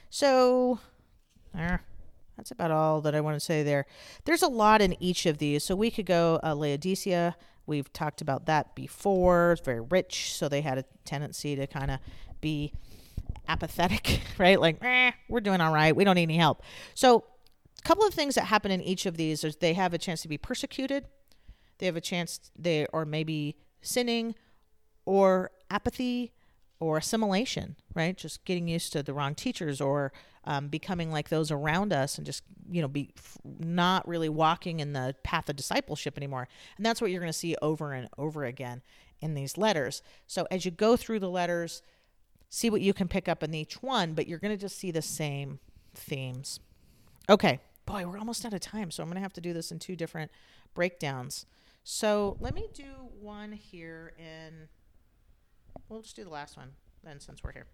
So 0.09 0.79
uh, 1.57 1.77
that's 2.37 2.51
about 2.51 2.71
all 2.71 3.01
that 3.01 3.13
i 3.13 3.21
want 3.21 3.35
to 3.35 3.39
say 3.39 3.63
there. 3.63 3.85
There's 4.25 4.41
a 4.41 4.47
lot 4.47 4.81
in 4.81 4.95
each 5.01 5.25
of 5.25 5.37
these. 5.37 5.63
So 5.63 5.75
we 5.75 5.91
could 5.91 6.05
go 6.05 6.39
uh, 6.43 6.55
laodicea. 6.55 7.35
We've 7.65 7.91
talked 7.93 8.21
about 8.21 8.45
that 8.47 8.75
before. 8.75 9.51
It's 9.53 9.61
very 9.61 9.81
rich. 9.81 10.33
So 10.33 10.49
they 10.49 10.61
had 10.61 10.77
a 10.77 10.85
tendency 11.05 11.55
to 11.55 11.67
kind 11.67 11.91
of 11.91 11.99
be 12.41 12.73
apathetic, 13.49 14.21
right? 14.37 14.59
Like, 14.59 14.81
eh, 14.81 15.11
we're 15.27 15.41
doing 15.41 15.59
all 15.59 15.73
right. 15.73 15.93
We 15.95 16.05
don't 16.05 16.15
need 16.15 16.23
any 16.23 16.37
help. 16.37 16.63
So, 16.93 17.25
a 17.77 17.81
couple 17.81 18.05
of 18.05 18.13
things 18.13 18.35
that 18.35 18.45
happen 18.45 18.71
in 18.71 18.81
each 18.81 19.05
of 19.05 19.17
these 19.17 19.43
is 19.43 19.57
they 19.57 19.73
have 19.73 19.93
a 19.93 19.97
chance 19.97 20.21
to 20.21 20.27
be 20.27 20.37
persecuted. 20.37 21.05
They 21.79 21.85
have 21.85 21.95
a 21.95 22.01
chance 22.01 22.51
they 22.57 22.87
are 22.93 23.05
maybe 23.05 23.55
sinning 23.81 24.35
or 25.05 25.51
apathy 25.69 26.33
or 26.79 26.97
assimilation, 26.97 27.77
right? 27.93 28.17
Just 28.17 28.43
getting 28.45 28.67
used 28.67 28.93
to 28.93 29.03
the 29.03 29.13
wrong 29.13 29.33
teachers 29.33 29.81
or 29.81 30.11
um, 30.43 30.67
becoming 30.67 31.11
like 31.11 31.29
those 31.29 31.51
around 31.51 31.91
us 31.93 32.17
and 32.17 32.25
just, 32.25 32.43
you 32.69 32.81
know, 32.81 32.87
be 32.87 33.11
f- 33.17 33.37
not 33.59 34.07
really 34.07 34.29
walking 34.29 34.79
in 34.79 34.93
the 34.93 35.15
path 35.23 35.49
of 35.49 35.55
discipleship 35.55 36.17
anymore. 36.17 36.47
And 36.77 36.85
that's 36.85 37.01
what 37.01 37.11
you're 37.11 37.21
going 37.21 37.31
to 37.31 37.37
see 37.37 37.55
over 37.61 37.93
and 37.93 38.09
over 38.17 38.45
again 38.45 38.81
in 39.21 39.33
these 39.33 39.57
letters. 39.57 40.01
So 40.27 40.47
as 40.51 40.65
you 40.65 40.71
go 40.71 40.95
through 40.95 41.19
the 41.19 41.29
letters, 41.29 41.81
see 42.49 42.69
what 42.69 42.81
you 42.81 42.93
can 42.93 43.07
pick 43.07 43.27
up 43.27 43.43
in 43.43 43.53
each 43.53 43.81
one, 43.81 44.13
but 44.13 44.27
you're 44.27 44.39
going 44.39 44.53
to 44.53 44.59
just 44.59 44.77
see 44.77 44.91
the 44.91 45.01
same 45.01 45.59
themes. 45.93 46.59
Okay, 47.29 47.59
boy, 47.85 48.05
we're 48.05 48.17
almost 48.17 48.43
out 48.45 48.53
of 48.53 48.59
time, 48.59 48.91
so 48.91 49.03
I'm 49.03 49.09
going 49.09 49.15
to 49.15 49.21
have 49.21 49.33
to 49.33 49.41
do 49.41 49.53
this 49.53 49.71
in 49.71 49.79
two 49.79 49.95
different 49.95 50.31
breakdowns. 50.73 51.45
So 51.83 52.37
let 52.39 52.53
me 52.53 52.67
do 52.73 52.83
one 53.19 53.51
here 53.51 54.13
and 54.19 54.67
we'll 55.87 56.01
just 56.01 56.15
do 56.15 56.23
the 56.23 56.29
last 56.29 56.57
one 56.57 56.71
then 57.03 57.19
since 57.19 57.43
we're 57.43 57.53
here. 57.53 57.67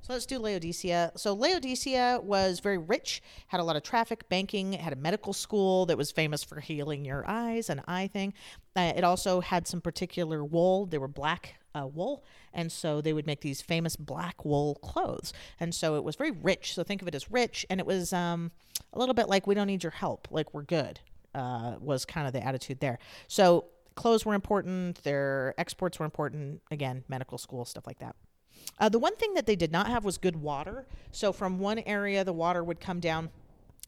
So 0.00 0.12
let's 0.12 0.26
do 0.26 0.38
Laodicea. 0.38 1.12
So 1.16 1.34
Laodicea 1.34 2.20
was 2.22 2.60
very 2.60 2.78
rich, 2.78 3.22
had 3.48 3.60
a 3.60 3.64
lot 3.64 3.76
of 3.76 3.82
traffic, 3.82 4.28
banking, 4.28 4.74
had 4.74 4.92
a 4.92 4.96
medical 4.96 5.32
school 5.32 5.86
that 5.86 5.98
was 5.98 6.12
famous 6.12 6.44
for 6.44 6.60
healing 6.60 7.04
your 7.04 7.24
eyes, 7.26 7.70
an 7.70 7.82
eye 7.88 8.06
thing. 8.06 8.32
Uh, 8.76 8.92
it 8.94 9.02
also 9.04 9.40
had 9.40 9.66
some 9.66 9.80
particular 9.80 10.44
wool. 10.44 10.86
They 10.86 10.98
were 10.98 11.08
black 11.08 11.56
uh, 11.76 11.86
wool, 11.86 12.24
and 12.52 12.70
so 12.72 13.00
they 13.00 13.12
would 13.12 13.26
make 13.26 13.40
these 13.40 13.60
famous 13.60 13.96
black 13.96 14.44
wool 14.44 14.76
clothes. 14.76 15.32
And 15.60 15.74
so 15.74 15.96
it 15.96 16.04
was 16.04 16.16
very 16.16 16.30
rich. 16.30 16.74
So 16.74 16.82
think 16.82 17.02
of 17.02 17.08
it 17.08 17.14
as 17.14 17.30
rich, 17.30 17.66
and 17.68 17.80
it 17.80 17.86
was 17.86 18.12
um, 18.12 18.50
a 18.92 18.98
little 18.98 19.14
bit 19.14 19.28
like 19.28 19.46
we 19.46 19.54
don't 19.54 19.66
need 19.66 19.82
your 19.82 19.92
help, 19.92 20.28
like 20.30 20.54
we're 20.54 20.62
good. 20.62 21.00
Uh, 21.34 21.74
was 21.80 22.06
kind 22.06 22.26
of 22.26 22.32
the 22.32 22.42
attitude 22.42 22.80
there. 22.80 22.98
So 23.28 23.66
clothes 23.94 24.24
were 24.24 24.32
important. 24.32 25.02
Their 25.02 25.54
exports 25.58 25.98
were 25.98 26.06
important. 26.06 26.62
Again, 26.70 27.04
medical 27.08 27.36
school 27.36 27.66
stuff 27.66 27.86
like 27.86 27.98
that. 27.98 28.16
Uh, 28.78 28.88
the 28.88 28.98
one 28.98 29.14
thing 29.16 29.34
that 29.34 29.46
they 29.46 29.56
did 29.56 29.70
not 29.70 29.86
have 29.86 30.04
was 30.04 30.16
good 30.16 30.36
water. 30.36 30.86
So 31.12 31.32
from 31.32 31.58
one 31.58 31.80
area, 31.80 32.24
the 32.24 32.32
water 32.32 32.64
would 32.64 32.80
come 32.80 33.00
down 33.00 33.30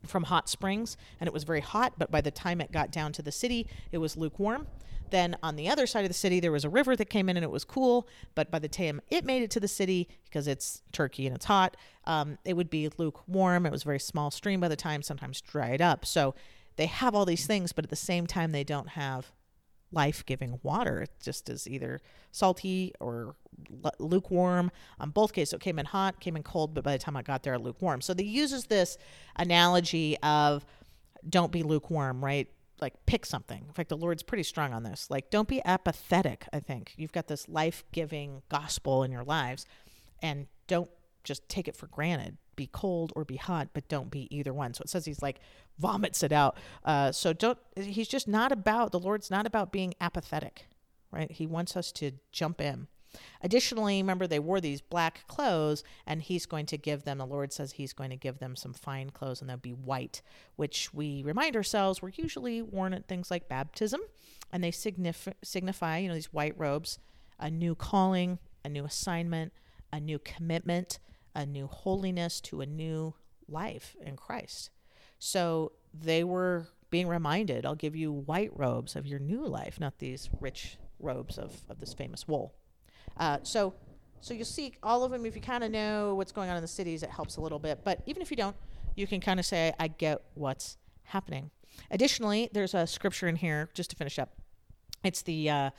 from 0.07 0.25
hot 0.25 0.49
springs, 0.49 0.97
and 1.21 1.27
it 1.27 1.33
was 1.33 1.45
very 1.45 1.61
hot. 1.61 1.95
But 1.99 2.11
by 2.11 2.21
the 2.21 2.31
time 2.31 2.61
it 2.61 2.71
got 2.71 2.91
down 2.91 3.13
to 3.13 3.23
the 3.23 3.33
city, 3.33 3.67
it 3.93 3.99
was 3.99 4.17
lukewarm. 4.17 4.67
Then 5.11 5.37
on 5.43 5.57
the 5.57 5.69
other 5.69 5.87
side 5.87 6.05
of 6.05 6.09
the 6.09 6.15
city, 6.15 6.41
there 6.41 6.53
was 6.53 6.65
a 6.65 6.69
river 6.69 6.97
that 6.97 7.07
came 7.07 7.29
in 7.29 7.37
and 7.37 7.45
it 7.45 7.51
was 7.51 7.65
cool. 7.65 8.09
But 8.35 8.51
by 8.51 8.59
the 8.59 8.69
time 8.69 9.01
it 9.09 9.25
made 9.25 9.43
it 9.43 9.51
to 9.53 9.61
the 9.61 9.69
city, 9.69 10.09
because 10.25 10.47
it's 10.47 10.83
Turkey 10.93 11.27
and 11.27 11.35
it's 11.35 11.47
hot, 11.47 11.77
um, 12.05 12.39
it 12.45 12.55
would 12.55 12.71
be 12.71 12.89
lukewarm. 12.97 13.67
It 13.67 13.73
was 13.73 13.83
a 13.83 13.87
very 13.87 14.01
small 14.01 14.31
stream 14.31 14.61
by 14.61 14.69
the 14.69 14.77
time, 14.77 15.03
sometimes 15.03 15.41
dried 15.41 15.83
up. 15.83 16.05
So 16.05 16.35
they 16.77 16.87
have 16.87 17.15
all 17.15 17.25
these 17.25 17.47
things, 17.47 17.73
but 17.73 17.85
at 17.85 17.91
the 17.91 17.97
same 17.97 18.27
time, 18.27 18.53
they 18.53 18.65
don't 18.65 18.91
have 18.91 19.33
life 19.91 20.25
giving 20.27 20.61
water. 20.63 21.03
It 21.03 21.11
just 21.23 21.49
is 21.49 21.67
either 21.67 22.01
salty 22.31 22.93
or 23.01 23.35
lukewarm. 23.99 24.71
On 25.01 25.11
both 25.11 25.33
cases, 25.33 25.55
it 25.55 25.61
came 25.61 25.79
in 25.79 25.87
hot, 25.87 26.21
came 26.21 26.37
in 26.37 26.43
cold, 26.43 26.75
but 26.75 26.85
by 26.85 26.93
the 26.93 27.03
time 27.03 27.17
I 27.17 27.23
got 27.23 27.43
there, 27.43 27.59
lukewarm. 27.59 28.01
So 28.01 28.15
they 28.15 28.25
uses 28.25 28.65
this 28.67 28.99
analogy 29.37 30.19
of 30.23 30.65
don't 31.29 31.51
be 31.51 31.63
lukewarm, 31.63 32.25
right? 32.25 32.49
Like 32.81 32.95
pick 33.07 33.27
something. 33.27 33.65
In 33.67 33.73
fact, 33.73 33.89
the 33.89 33.97
Lord's 33.97 34.23
pretty 34.23 34.43
strong 34.43 34.73
on 34.73 34.83
this. 34.83 35.09
Like 35.11 35.31
don't 35.31 35.49
be 35.49 35.63
apathetic. 35.65 36.47
I 36.53 36.61
think 36.61 36.95
you've 36.97 37.13
got 37.13 37.29
this 37.29 37.49
life 37.49 37.85
giving 37.93 38.43
gospel 38.49 39.03
in 39.03 39.13
your 39.13 39.25
lives, 39.25 39.67
and 40.23 40.47
don't 40.67 40.91
just 41.25 41.49
take 41.49 41.69
it 41.69 41.77
for 41.77 41.87
granted 41.87 42.39
be 42.59 42.67
cold 42.67 43.13
or 43.17 43.25
be 43.25 43.37
hot, 43.37 43.69
but 43.73 43.89
don't 43.89 44.11
be 44.11 44.29
either 44.37 44.53
one. 44.53 44.75
So 44.75 44.83
it 44.83 44.91
says 44.91 45.07
he's 45.07 45.23
like 45.23 45.41
vomits 45.79 46.23
it 46.23 46.33
out. 46.33 46.59
Uh, 46.85 47.13
so 47.13 47.33
don't. 47.33 47.57
He's 47.77 48.09
just 48.09 48.29
not 48.29 48.53
about 48.53 48.93
the 48.93 48.99
Lord's 48.99 49.31
not 49.31 49.47
about 49.47 49.73
being 49.73 49.95
apathetic, 50.01 50.67
right? 51.11 51.31
He 51.31 51.47
wants 51.47 51.77
us 51.77 51.91
to 51.93 52.11
jump 52.33 52.61
in. 52.61 52.89
Additionally, 53.43 54.03
remember 54.03 54.27
they 54.27 54.39
wore 54.39 54.61
these 54.61 54.81
black 54.81 55.27
clothes, 55.27 55.83
and 56.07 56.23
he's 56.23 56.47
going 56.47 56.67
to 56.67 56.77
give 56.77 57.05
them. 57.05 57.19
The 57.19 57.27
Lord 57.27 57.53
says 57.53 57.73
he's 57.73 57.93
going 57.93 58.11
to 58.11 58.17
give 58.17 58.39
them 58.39 58.57
some 58.57 58.73
fine 58.73 59.11
clothes, 59.11 59.41
and 59.41 59.49
they'll 59.49 59.57
be 59.57 59.73
white, 59.73 60.23
which 60.57 60.93
we 60.93 61.23
remind 61.23 61.57
ourselves 61.57 62.03
were 62.03 62.13
usually 62.15 62.63
worn 62.63 62.95
at 62.95 63.09
things 63.09 63.31
like 63.31 63.49
baptism, 63.49 64.01
and 64.53 64.63
they 64.63 64.71
signif- 64.71 65.35
signify, 65.43 65.99
you 65.99 66.09
know, 66.09 66.15
these 66.15 66.33
white 66.33 66.59
robes, 66.59 66.99
a 67.39 67.51
new 67.51 67.75
calling, 67.75 68.39
a 68.65 68.69
new 68.69 68.85
assignment, 68.85 69.53
a 69.93 70.01
new 70.01 70.19
commitment 70.19 70.99
a 71.39 71.47
new 71.47 71.69
holiness 71.69 72.41
to 72.41 72.61
a 72.61 72.67
new 72.67 73.15
life 73.49 73.97
in 74.05 74.17
Christ. 74.17 74.71
So 75.21 75.73
they 75.95 76.25
were 76.25 76.67
being 76.91 77.07
reminded, 77.07 77.65
I'll 77.65 77.77
give 77.77 77.95
you 77.95 78.11
white 78.11 78.51
robes 78.57 78.97
of 78.97 79.07
your 79.07 79.21
new 79.21 79.47
life, 79.47 79.79
not 79.79 79.99
these 79.99 80.29
rich 80.41 80.79
robes 80.99 81.39
of, 81.39 81.63
of 81.69 81.79
this 81.79 81.95
famous 81.95 82.27
wool. 82.27 82.55
Uh, 83.19 83.39
so, 83.43 83.75
so 84.21 84.35
you'll 84.35 84.45
see 84.45 84.75
all 84.83 85.05
of 85.05 85.11
them. 85.11 85.27
If 85.27 85.35
you 85.35 85.43
kind 85.43 85.65
of 85.65 85.71
know 85.71 86.15
what's 86.15 86.33
going 86.33 86.51
on 86.51 86.57
in 86.57 86.63
the 86.63 86.69
cities, 86.69 87.03
it 87.03 87.11
helps 87.11 87.37
a 87.37 87.41
little 87.41 87.59
bit. 87.59 87.81
But 87.85 88.03
even 88.07 88.23
if 88.23 88.31
you 88.31 88.37
don't, 88.37 88.57
you 88.95 89.07
can 89.07 89.21
kind 89.21 89.41
of 89.41 89.47
say, 89.47 89.73
I 89.79 89.89
get 89.89 90.23
what's 90.35 90.77
happening. 91.05 91.51
Additionally, 91.91 92.49
there's 92.53 92.75
a 92.75 92.87
scripture 92.87 93.29
in 93.29 93.37
here 93.37 93.69
just 93.75 93.91
to 93.91 93.97
finish 93.97 94.19
up. 94.19 94.35
It's 95.05 95.23
the 95.23 95.51
uh, 95.51 95.71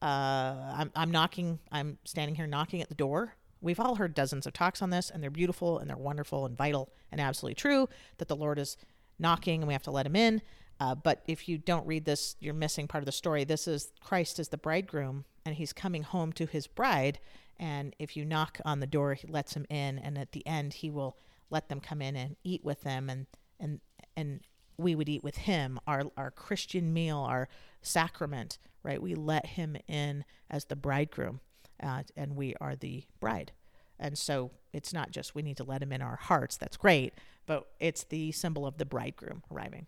uh, 0.00 0.74
I'm, 0.76 0.92
I'm 0.94 1.10
knocking, 1.10 1.58
I'm 1.70 1.98
standing 2.04 2.34
here 2.34 2.46
knocking 2.46 2.80
at 2.80 2.88
the 2.88 2.94
door 2.94 3.34
We've 3.62 3.78
all 3.78 3.94
heard 3.94 4.14
dozens 4.14 4.46
of 4.46 4.52
talks 4.52 4.82
on 4.82 4.90
this, 4.90 5.08
and 5.08 5.22
they're 5.22 5.30
beautiful 5.30 5.78
and 5.78 5.88
they're 5.88 5.96
wonderful 5.96 6.44
and 6.44 6.56
vital 6.56 6.90
and 7.12 7.20
absolutely 7.20 7.54
true 7.54 7.88
that 8.18 8.26
the 8.26 8.36
Lord 8.36 8.58
is 8.58 8.76
knocking 9.18 9.60
and 9.62 9.68
we 9.68 9.72
have 9.72 9.84
to 9.84 9.92
let 9.92 10.04
him 10.04 10.16
in. 10.16 10.42
Uh, 10.80 10.96
but 10.96 11.22
if 11.28 11.48
you 11.48 11.58
don't 11.58 11.86
read 11.86 12.04
this, 12.04 12.34
you're 12.40 12.54
missing 12.54 12.88
part 12.88 13.02
of 13.02 13.06
the 13.06 13.12
story. 13.12 13.44
This 13.44 13.68
is 13.68 13.92
Christ 14.02 14.40
is 14.40 14.48
the 14.48 14.58
bridegroom, 14.58 15.24
and 15.44 15.56
he's 15.56 15.72
coming 15.72 16.02
home 16.02 16.32
to 16.34 16.46
his 16.46 16.66
bride. 16.66 17.18
And 17.58 17.94
if 17.98 18.16
you 18.16 18.24
knock 18.24 18.60
on 18.64 18.80
the 18.80 18.86
door, 18.86 19.14
he 19.14 19.26
lets 19.26 19.54
him 19.54 19.66
in, 19.68 19.98
and 19.98 20.18
at 20.18 20.32
the 20.32 20.46
end, 20.46 20.74
he 20.74 20.90
will 20.90 21.16
let 21.50 21.68
them 21.68 21.80
come 21.80 22.02
in 22.02 22.16
and 22.16 22.36
eat 22.42 22.64
with 22.64 22.82
them, 22.82 23.08
and 23.10 23.26
and 23.60 23.80
and 24.16 24.40
we 24.78 24.94
would 24.94 25.08
eat 25.08 25.22
with 25.22 25.36
him. 25.36 25.78
Our 25.86 26.04
our 26.16 26.30
Christian 26.30 26.92
meal, 26.92 27.18
our 27.18 27.48
sacrament, 27.82 28.58
right? 28.82 29.00
We 29.00 29.14
let 29.14 29.46
him 29.46 29.76
in 29.86 30.24
as 30.50 30.64
the 30.64 30.76
bridegroom 30.76 31.40
uh, 31.82 32.02
and 32.16 32.36
we 32.36 32.54
are 32.60 32.76
the 32.76 33.04
bride. 33.20 33.52
And 33.98 34.16
so 34.16 34.52
it's 34.72 34.92
not 34.92 35.10
just 35.10 35.34
we 35.34 35.42
need 35.42 35.56
to 35.58 35.64
let 35.64 35.82
him 35.82 35.92
in 35.92 36.02
our 36.02 36.16
hearts. 36.16 36.56
That's 36.56 36.76
great, 36.76 37.14
but 37.46 37.66
it's 37.78 38.04
the 38.04 38.32
symbol 38.32 38.66
of 38.66 38.78
the 38.78 38.84
bridegroom 38.84 39.42
arriving. 39.50 39.86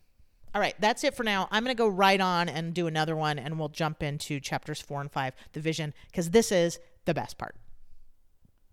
All 0.54 0.60
right, 0.60 0.74
that's 0.78 1.02
it 1.02 1.16
for 1.16 1.24
now. 1.24 1.48
I'm 1.50 1.64
going 1.64 1.74
to 1.74 1.78
go 1.78 1.88
right 1.88 2.20
on 2.20 2.48
and 2.48 2.72
do 2.72 2.86
another 2.86 3.16
one, 3.16 3.40
and 3.40 3.58
we'll 3.58 3.68
jump 3.68 4.04
into 4.04 4.38
chapters 4.38 4.80
four 4.80 5.00
and 5.00 5.10
five, 5.10 5.34
the 5.52 5.60
vision, 5.60 5.92
because 6.06 6.30
this 6.30 6.52
is 6.52 6.78
the 7.06 7.14
best 7.14 7.38
part. 7.38 7.56